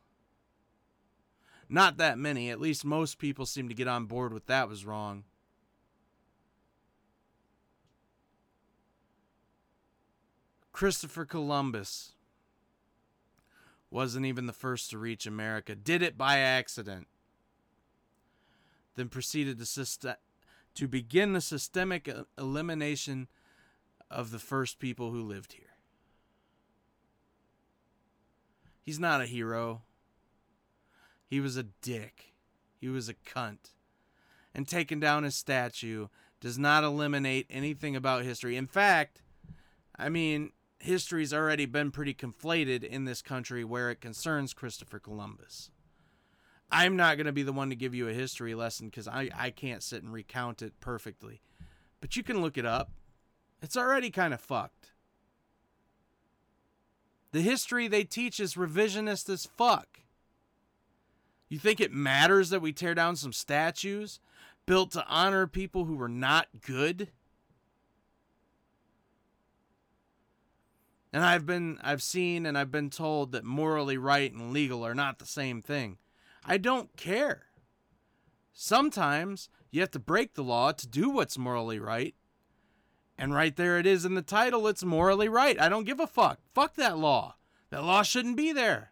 Not 1.69 1.97
that 1.97 2.17
many, 2.17 2.49
at 2.49 2.59
least 2.59 2.83
most 2.83 3.19
people 3.19 3.45
seem 3.45 3.69
to 3.69 3.75
get 3.75 3.87
on 3.87 4.05
board 4.05 4.33
with 4.33 4.47
that 4.47 4.67
was 4.67 4.85
wrong. 4.85 5.23
Christopher 10.71 11.25
Columbus 11.25 12.13
wasn't 13.91 14.25
even 14.25 14.45
the 14.45 14.53
first 14.53 14.89
to 14.89 14.97
reach 14.97 15.25
America, 15.25 15.75
did 15.75 16.01
it 16.01 16.17
by 16.17 16.39
accident 16.39 17.07
then 18.95 19.09
proceeded 19.09 19.59
to, 19.59 20.17
to 20.75 20.87
begin 20.87 21.33
the 21.33 21.41
systemic 21.41 22.09
elimination 22.37 23.27
of 24.09 24.31
the 24.31 24.39
first 24.39 24.79
people 24.79 25.11
who 25.11 25.23
lived 25.23 25.53
here. 25.53 25.75
He's 28.81 28.99
not 28.99 29.21
a 29.21 29.25
hero. 29.25 29.81
He 31.27 31.39
was 31.39 31.57
a 31.57 31.63
dick. 31.63 32.33
He 32.79 32.87
was 32.87 33.09
a 33.09 33.15
cunt. 33.15 33.71
And 34.53 34.67
taking 34.67 34.99
down 34.99 35.23
his 35.23 35.35
statue 35.35 36.07
does 36.39 36.57
not 36.59 36.83
eliminate 36.83 37.47
anything 37.49 37.95
about 37.95 38.23
history. 38.23 38.55
In 38.55 38.67
fact, 38.67 39.23
I 39.97 40.09
mean, 40.09 40.51
history's 40.79 41.33
already 41.33 41.65
been 41.65 41.89
pretty 41.91 42.13
conflated 42.13 42.83
in 42.83 43.05
this 43.05 43.21
country 43.21 43.63
where 43.63 43.89
it 43.89 44.01
concerns 44.01 44.53
Christopher 44.53 44.99
Columbus. 44.99 45.71
I'm 46.75 46.97
not 46.97 47.15
going 47.15 47.25
to 47.25 47.31
be 47.31 47.43
the 47.43 47.53
one 47.53 47.69
to 47.69 47.75
give 47.75 47.95
you 47.95 48.09
a 48.09 48.13
history 48.13 48.53
lesson 48.53 48.89
because 48.89 49.07
I, 49.07 49.29
I 49.33 49.49
can't 49.49 49.81
sit 49.81 50.03
and 50.03 50.11
recount 50.11 50.61
it 50.61 50.73
perfectly. 50.81 51.39
But 52.01 52.17
you 52.17 52.23
can 52.23 52.41
look 52.41 52.57
it 52.57 52.65
up. 52.65 52.91
It's 53.61 53.77
already 53.77 54.09
kind 54.09 54.33
of 54.33 54.41
fucked. 54.41 54.91
The 57.31 57.39
history 57.39 57.87
they 57.87 58.03
teach 58.03 58.41
is 58.41 58.55
revisionist 58.55 59.29
as 59.29 59.45
fuck. 59.45 60.01
You 61.47 61.59
think 61.59 61.79
it 61.79 61.93
matters 61.93 62.49
that 62.49 62.61
we 62.61 62.73
tear 62.73 62.93
down 62.93 63.15
some 63.15 63.31
statues 63.31 64.19
built 64.65 64.91
to 64.91 65.05
honor 65.07 65.47
people 65.47 65.85
who 65.85 65.95
were 65.95 66.09
not 66.09 66.47
good? 66.61 67.07
And 71.13 71.23
I've 71.23 71.45
been 71.45 71.79
I've 71.81 72.03
seen 72.03 72.45
and 72.45 72.57
I've 72.57 72.71
been 72.71 72.89
told 72.89 73.31
that 73.31 73.45
morally 73.45 73.97
right 73.97 74.33
and 74.33 74.51
legal 74.51 74.85
are 74.85 74.95
not 74.95 75.19
the 75.19 75.25
same 75.25 75.61
thing. 75.61 75.99
I 76.45 76.57
don't 76.57 76.95
care. 76.95 77.47
Sometimes 78.53 79.49
you 79.71 79.81
have 79.81 79.91
to 79.91 79.99
break 79.99 80.35
the 80.35 80.43
law 80.43 80.71
to 80.71 80.87
do 80.87 81.09
what's 81.09 81.37
morally 81.37 81.79
right. 81.79 82.15
And 83.17 83.33
right 83.33 83.55
there 83.55 83.79
it 83.79 83.85
is 83.85 84.05
in 84.05 84.13
the 84.13 84.21
title, 84.21 84.67
it's 84.67 84.83
morally 84.83 85.27
right. 85.27 85.59
I 85.59 85.69
don't 85.69 85.85
give 85.85 85.99
a 85.99 86.07
fuck. 86.07 86.39
Fuck 86.53 86.75
that 86.75 86.97
law. 86.97 87.35
That 87.71 87.83
law 87.83 88.03
shouldn't 88.03 88.37
be 88.37 88.53
there. 88.53 88.91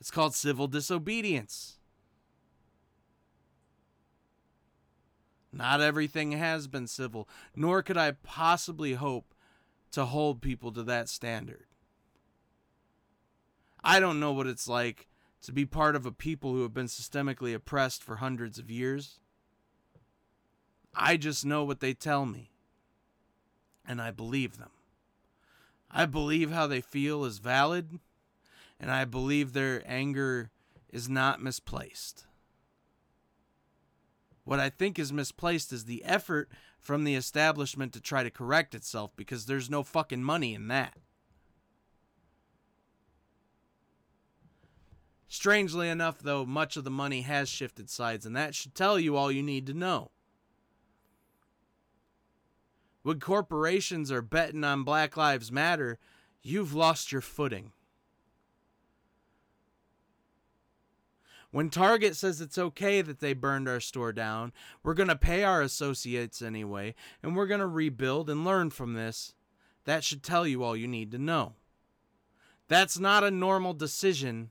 It's 0.00 0.10
called 0.10 0.34
civil 0.34 0.68
disobedience. 0.68 1.78
Not 5.52 5.80
everything 5.80 6.32
has 6.32 6.68
been 6.68 6.86
civil, 6.86 7.28
nor 7.54 7.82
could 7.82 7.96
I 7.96 8.12
possibly 8.12 8.94
hope 8.94 9.34
to 9.92 10.04
hold 10.04 10.42
people 10.42 10.70
to 10.72 10.82
that 10.84 11.08
standard. 11.08 11.64
I 13.82 13.98
don't 13.98 14.20
know 14.20 14.32
what 14.32 14.46
it's 14.46 14.68
like 14.68 15.08
to 15.42 15.52
be 15.52 15.64
part 15.64 15.94
of 15.96 16.06
a 16.06 16.12
people 16.12 16.52
who 16.52 16.62
have 16.62 16.74
been 16.74 16.86
systemically 16.86 17.54
oppressed 17.54 18.02
for 18.02 18.16
hundreds 18.16 18.58
of 18.58 18.70
years. 18.70 19.20
I 20.94 21.16
just 21.16 21.44
know 21.44 21.62
what 21.64 21.80
they 21.80 21.94
tell 21.94 22.26
me, 22.26 22.50
and 23.86 24.00
I 24.00 24.10
believe 24.10 24.58
them. 24.58 24.70
I 25.90 26.06
believe 26.06 26.50
how 26.50 26.66
they 26.66 26.80
feel 26.80 27.24
is 27.24 27.38
valid, 27.38 28.00
and 28.80 28.90
I 28.90 29.04
believe 29.04 29.52
their 29.52 29.82
anger 29.86 30.50
is 30.90 31.08
not 31.08 31.42
misplaced. 31.42 32.26
What 34.44 34.60
I 34.60 34.70
think 34.70 34.98
is 34.98 35.12
misplaced 35.12 35.72
is 35.72 35.84
the 35.84 36.04
effort 36.04 36.48
from 36.78 37.04
the 37.04 37.16
establishment 37.16 37.92
to 37.92 38.00
try 38.00 38.22
to 38.22 38.30
correct 38.30 38.74
itself 38.74 39.10
because 39.16 39.46
there's 39.46 39.68
no 39.68 39.82
fucking 39.82 40.22
money 40.22 40.54
in 40.54 40.68
that. 40.68 40.94
Strangely 45.28 45.88
enough, 45.88 46.20
though, 46.20 46.44
much 46.46 46.76
of 46.76 46.84
the 46.84 46.90
money 46.90 47.22
has 47.22 47.48
shifted 47.48 47.90
sides, 47.90 48.24
and 48.24 48.36
that 48.36 48.54
should 48.54 48.74
tell 48.74 48.98
you 48.98 49.16
all 49.16 49.32
you 49.32 49.42
need 49.42 49.66
to 49.66 49.74
know. 49.74 50.10
When 53.02 53.20
corporations 53.20 54.10
are 54.10 54.22
betting 54.22 54.64
on 54.64 54.84
Black 54.84 55.16
Lives 55.16 55.50
Matter, 55.50 55.98
you've 56.42 56.74
lost 56.74 57.12
your 57.12 57.20
footing. 57.20 57.72
When 61.50 61.70
Target 61.70 62.16
says 62.16 62.40
it's 62.40 62.58
okay 62.58 63.00
that 63.02 63.20
they 63.20 63.32
burned 63.32 63.68
our 63.68 63.80
store 63.80 64.12
down, 64.12 64.52
we're 64.82 64.94
going 64.94 65.08
to 65.08 65.16
pay 65.16 65.42
our 65.42 65.62
associates 65.62 66.42
anyway, 66.42 66.94
and 67.22 67.36
we're 67.36 67.46
going 67.46 67.60
to 67.60 67.66
rebuild 67.66 68.28
and 68.28 68.44
learn 68.44 68.70
from 68.70 68.94
this. 68.94 69.34
That 69.84 70.04
should 70.04 70.22
tell 70.22 70.46
you 70.46 70.62
all 70.62 70.76
you 70.76 70.88
need 70.88 71.12
to 71.12 71.18
know. 71.18 71.54
That's 72.68 72.98
not 72.98 73.24
a 73.24 73.30
normal 73.30 73.72
decision 73.72 74.50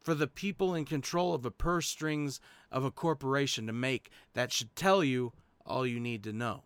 for 0.00 0.14
the 0.14 0.26
people 0.26 0.74
in 0.74 0.84
control 0.84 1.34
of 1.34 1.42
the 1.42 1.50
purse 1.50 1.88
strings 1.88 2.40
of 2.70 2.84
a 2.84 2.90
corporation 2.90 3.66
to 3.66 3.72
make. 3.72 4.10
That 4.34 4.52
should 4.52 4.74
tell 4.74 5.04
you 5.04 5.32
all 5.66 5.86
you 5.86 6.00
need 6.00 6.24
to 6.24 6.32
know. 6.32 6.64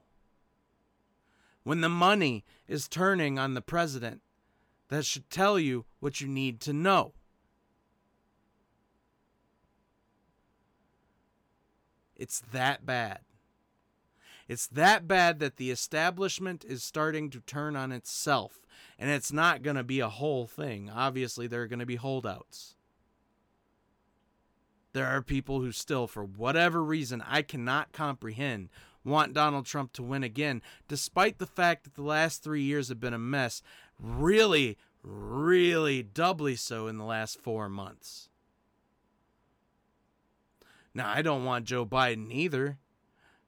When 1.64 1.80
the 1.80 1.88
money 1.88 2.44
is 2.68 2.88
turning 2.88 3.38
on 3.38 3.54
the 3.54 3.62
president, 3.62 4.20
that 4.88 5.04
should 5.04 5.30
tell 5.30 5.58
you 5.58 5.86
what 5.98 6.20
you 6.20 6.28
need 6.28 6.60
to 6.60 6.72
know. 6.72 7.14
It's 12.16 12.40
that 12.52 12.86
bad. 12.86 13.20
It's 14.46 14.66
that 14.68 15.08
bad 15.08 15.38
that 15.40 15.56
the 15.56 15.70
establishment 15.70 16.64
is 16.64 16.84
starting 16.84 17.30
to 17.30 17.40
turn 17.40 17.76
on 17.76 17.92
itself. 17.92 18.60
And 18.98 19.10
it's 19.10 19.32
not 19.32 19.62
going 19.62 19.76
to 19.76 19.82
be 19.82 20.00
a 20.00 20.08
whole 20.08 20.46
thing. 20.46 20.90
Obviously, 20.90 21.46
there 21.46 21.62
are 21.62 21.66
going 21.66 21.78
to 21.78 21.86
be 21.86 21.96
holdouts. 21.96 22.73
There 24.94 25.06
are 25.08 25.22
people 25.22 25.60
who 25.60 25.72
still, 25.72 26.06
for 26.06 26.24
whatever 26.24 26.82
reason 26.82 27.22
I 27.28 27.42
cannot 27.42 27.92
comprehend, 27.92 28.68
want 29.04 29.34
Donald 29.34 29.66
Trump 29.66 29.92
to 29.94 30.04
win 30.04 30.22
again, 30.22 30.62
despite 30.86 31.38
the 31.38 31.46
fact 31.46 31.82
that 31.82 31.94
the 31.94 32.02
last 32.02 32.44
three 32.44 32.62
years 32.62 32.88
have 32.88 33.00
been 33.00 33.12
a 33.12 33.18
mess. 33.18 33.60
Really, 33.98 34.78
really 35.02 36.04
doubly 36.04 36.54
so 36.54 36.86
in 36.86 36.96
the 36.96 37.04
last 37.04 37.40
four 37.40 37.68
months. 37.68 38.28
Now, 40.94 41.10
I 41.12 41.22
don't 41.22 41.44
want 41.44 41.66
Joe 41.66 41.84
Biden 41.84 42.30
either, 42.30 42.78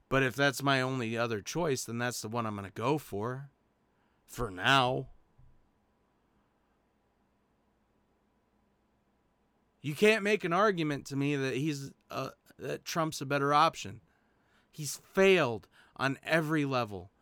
but 0.09 0.25
if 0.25 0.35
that's 0.35 0.65
my 0.65 0.81
only 0.81 1.17
other 1.17 1.41
choice, 1.41 1.85
then 1.85 1.99
that's 1.99 2.21
the 2.21 2.29
one 2.29 2.45
I'm 2.45 2.57
going 2.57 2.67
to 2.67 2.73
go 2.73 2.99
for. 2.99 3.51
For 4.27 4.51
now. 4.51 5.11
You 9.87 9.95
can't 9.95 10.25
make 10.25 10.43
an 10.43 10.53
argument 10.53 11.07
to 11.07 11.17
me 11.17 11.37
that 11.37 11.55
he's 11.55 11.93
uh, 12.11 12.31
that 12.59 12.85
Trump's 12.85 13.21
a 13.21 13.25
better 13.25 13.55
option. 13.55 14.01
He's 14.73 15.01
failed 15.15 15.69
on 15.97 16.19
every 16.25 16.65
level. 16.65 17.13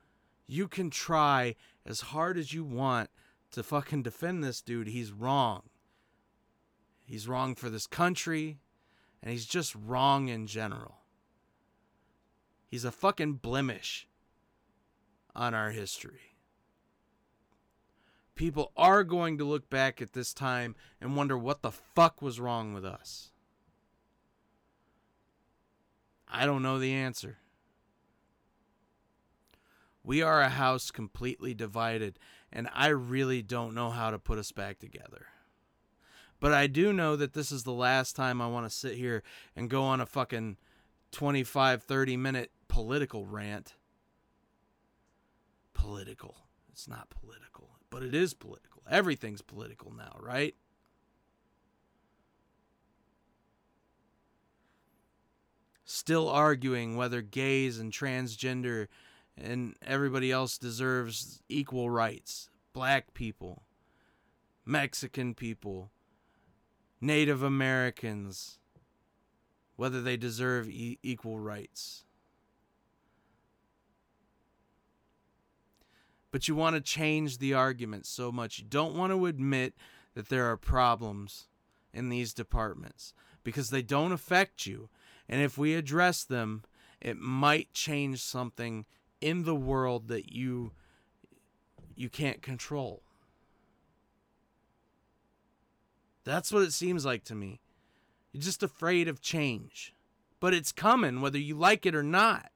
You 0.46 0.66
can 0.66 0.88
try 0.88 1.56
as 1.84 2.00
hard 2.00 2.38
as 2.38 2.54
you 2.54 2.64
want 2.64 3.10
to 3.50 3.62
fucking 3.62 4.02
defend 4.02 4.42
this 4.42 4.62
dude. 4.62 4.86
He's 4.86 5.12
wrong. 5.12 5.64
He's 7.04 7.28
wrong 7.28 7.54
for 7.54 7.68
this 7.68 7.86
country 7.86 8.60
and 9.22 9.30
he's 9.30 9.44
just 9.44 9.74
wrong 9.74 10.28
in 10.28 10.46
general. 10.46 11.02
He's 12.66 12.86
a 12.86 12.90
fucking 12.90 13.34
blemish 13.34 14.08
on 15.36 15.52
our 15.52 15.70
history. 15.70 16.33
People 18.34 18.72
are 18.76 19.04
going 19.04 19.38
to 19.38 19.44
look 19.44 19.70
back 19.70 20.02
at 20.02 20.12
this 20.12 20.34
time 20.34 20.74
and 21.00 21.16
wonder 21.16 21.38
what 21.38 21.62
the 21.62 21.70
fuck 21.70 22.20
was 22.20 22.40
wrong 22.40 22.74
with 22.74 22.84
us. 22.84 23.30
I 26.28 26.46
don't 26.46 26.62
know 26.62 26.78
the 26.78 26.92
answer. 26.92 27.38
We 30.02 30.20
are 30.20 30.42
a 30.42 30.48
house 30.50 30.90
completely 30.90 31.54
divided, 31.54 32.18
and 32.52 32.68
I 32.74 32.88
really 32.88 33.40
don't 33.40 33.74
know 33.74 33.90
how 33.90 34.10
to 34.10 34.18
put 34.18 34.38
us 34.38 34.52
back 34.52 34.78
together. 34.78 35.26
But 36.40 36.52
I 36.52 36.66
do 36.66 36.92
know 36.92 37.16
that 37.16 37.32
this 37.32 37.50
is 37.50 37.62
the 37.62 37.72
last 37.72 38.14
time 38.14 38.42
I 38.42 38.48
want 38.48 38.66
to 38.66 38.76
sit 38.76 38.96
here 38.96 39.22
and 39.56 39.70
go 39.70 39.84
on 39.84 40.00
a 40.00 40.06
fucking 40.06 40.58
25, 41.12 41.84
30 41.84 42.16
minute 42.16 42.50
political 42.68 43.24
rant. 43.24 43.74
Political. 45.72 46.34
It's 46.70 46.88
not 46.88 47.08
political, 47.08 47.70
but 47.94 48.02
it 48.02 48.12
is 48.12 48.34
political. 48.34 48.82
Everything's 48.90 49.40
political 49.40 49.94
now, 49.94 50.16
right? 50.18 50.56
Still 55.84 56.28
arguing 56.28 56.96
whether 56.96 57.22
gays 57.22 57.78
and 57.78 57.92
transgender 57.92 58.88
and 59.38 59.76
everybody 59.80 60.32
else 60.32 60.58
deserves 60.58 61.40
equal 61.48 61.88
rights. 61.88 62.50
Black 62.72 63.14
people, 63.14 63.62
Mexican 64.66 65.32
people, 65.32 65.92
Native 67.00 67.44
Americans, 67.44 68.58
whether 69.76 70.02
they 70.02 70.16
deserve 70.16 70.68
e- 70.68 70.98
equal 71.04 71.38
rights. 71.38 72.04
But 76.34 76.48
you 76.48 76.56
want 76.56 76.74
to 76.74 76.80
change 76.80 77.38
the 77.38 77.54
argument 77.54 78.06
so 78.06 78.32
much. 78.32 78.58
You 78.58 78.64
don't 78.64 78.96
want 78.96 79.12
to 79.12 79.26
admit 79.26 79.74
that 80.14 80.30
there 80.30 80.50
are 80.50 80.56
problems 80.56 81.46
in 81.92 82.08
these 82.08 82.34
departments 82.34 83.14
because 83.44 83.70
they 83.70 83.82
don't 83.82 84.10
affect 84.10 84.66
you. 84.66 84.88
And 85.28 85.40
if 85.40 85.56
we 85.56 85.76
address 85.76 86.24
them, 86.24 86.64
it 87.00 87.18
might 87.18 87.72
change 87.72 88.20
something 88.20 88.84
in 89.20 89.44
the 89.44 89.54
world 89.54 90.08
that 90.08 90.32
you 90.32 90.72
you 91.94 92.08
can't 92.08 92.42
control. 92.42 93.04
That's 96.24 96.50
what 96.50 96.64
it 96.64 96.72
seems 96.72 97.04
like 97.04 97.22
to 97.26 97.36
me. 97.36 97.60
You're 98.32 98.42
just 98.42 98.64
afraid 98.64 99.06
of 99.06 99.20
change. 99.20 99.94
But 100.40 100.52
it's 100.52 100.72
coming, 100.72 101.20
whether 101.20 101.38
you 101.38 101.54
like 101.56 101.86
it 101.86 101.94
or 101.94 102.02
not. 102.02 102.50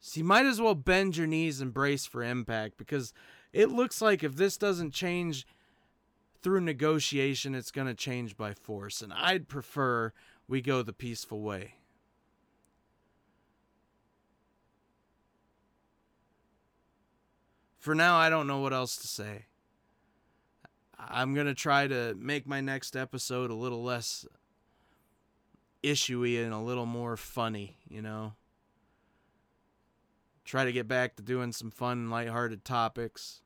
So 0.00 0.18
you 0.18 0.24
might 0.24 0.46
as 0.46 0.60
well 0.60 0.74
bend 0.74 1.16
your 1.16 1.26
knees 1.26 1.60
and 1.60 1.74
brace 1.74 2.06
for 2.06 2.22
impact 2.22 2.78
because 2.78 3.12
it 3.52 3.70
looks 3.70 4.00
like 4.00 4.22
if 4.22 4.36
this 4.36 4.56
doesn't 4.56 4.92
change 4.92 5.46
through 6.42 6.60
negotiation, 6.60 7.54
it's 7.54 7.70
going 7.70 7.88
to 7.88 7.94
change 7.94 8.36
by 8.36 8.54
force. 8.54 9.02
And 9.02 9.12
I'd 9.12 9.48
prefer 9.48 10.12
we 10.46 10.60
go 10.60 10.82
the 10.82 10.92
peaceful 10.92 11.42
way. 11.42 11.74
For 17.78 17.94
now, 17.94 18.16
I 18.16 18.28
don't 18.28 18.46
know 18.46 18.60
what 18.60 18.72
else 18.72 18.96
to 18.98 19.08
say. 19.08 19.46
I'm 20.98 21.32
going 21.32 21.46
to 21.46 21.54
try 21.54 21.86
to 21.86 22.14
make 22.18 22.46
my 22.46 22.60
next 22.60 22.96
episode 22.96 23.50
a 23.50 23.54
little 23.54 23.82
less 23.82 24.26
issuey 25.82 26.42
and 26.42 26.52
a 26.52 26.58
little 26.58 26.86
more 26.86 27.16
funny, 27.16 27.76
you 27.88 28.02
know. 28.02 28.34
Try 30.48 30.64
to 30.64 30.72
get 30.72 30.88
back 30.88 31.14
to 31.16 31.22
doing 31.22 31.52
some 31.52 31.70
fun, 31.70 32.08
lighthearted 32.08 32.64
topics. 32.64 33.42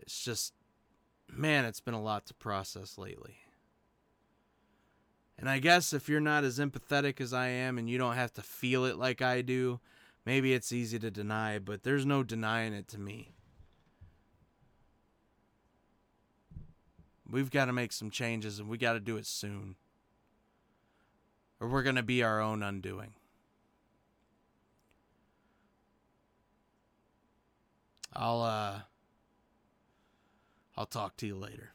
It's 0.00 0.24
just, 0.24 0.54
man, 1.32 1.64
it's 1.64 1.78
been 1.78 1.94
a 1.94 2.02
lot 2.02 2.26
to 2.26 2.34
process 2.34 2.98
lately. 2.98 3.36
And 5.38 5.48
I 5.48 5.60
guess 5.60 5.92
if 5.92 6.08
you're 6.08 6.18
not 6.18 6.42
as 6.42 6.58
empathetic 6.58 7.20
as 7.20 7.32
I 7.32 7.46
am 7.46 7.78
and 7.78 7.88
you 7.88 7.96
don't 7.96 8.16
have 8.16 8.32
to 8.32 8.42
feel 8.42 8.84
it 8.86 8.96
like 8.96 9.22
I 9.22 9.40
do, 9.40 9.78
maybe 10.26 10.52
it's 10.52 10.72
easy 10.72 10.98
to 10.98 11.08
deny, 11.08 11.60
but 11.60 11.84
there's 11.84 12.04
no 12.04 12.24
denying 12.24 12.72
it 12.72 12.88
to 12.88 12.98
me. 12.98 13.36
We've 17.30 17.52
got 17.52 17.66
to 17.66 17.72
make 17.72 17.92
some 17.92 18.10
changes 18.10 18.58
and 18.58 18.68
we 18.68 18.78
got 18.78 18.94
to 18.94 19.00
do 19.00 19.16
it 19.16 19.26
soon. 19.26 19.76
Or 21.62 21.68
we're 21.68 21.84
going 21.84 21.94
to 21.94 22.02
be 22.02 22.24
our 22.24 22.40
own 22.40 22.60
undoing. 22.60 23.14
I'll 28.12 28.42
uh 28.42 28.80
I'll 30.76 30.86
talk 30.86 31.16
to 31.18 31.26
you 31.28 31.36
later. 31.36 31.72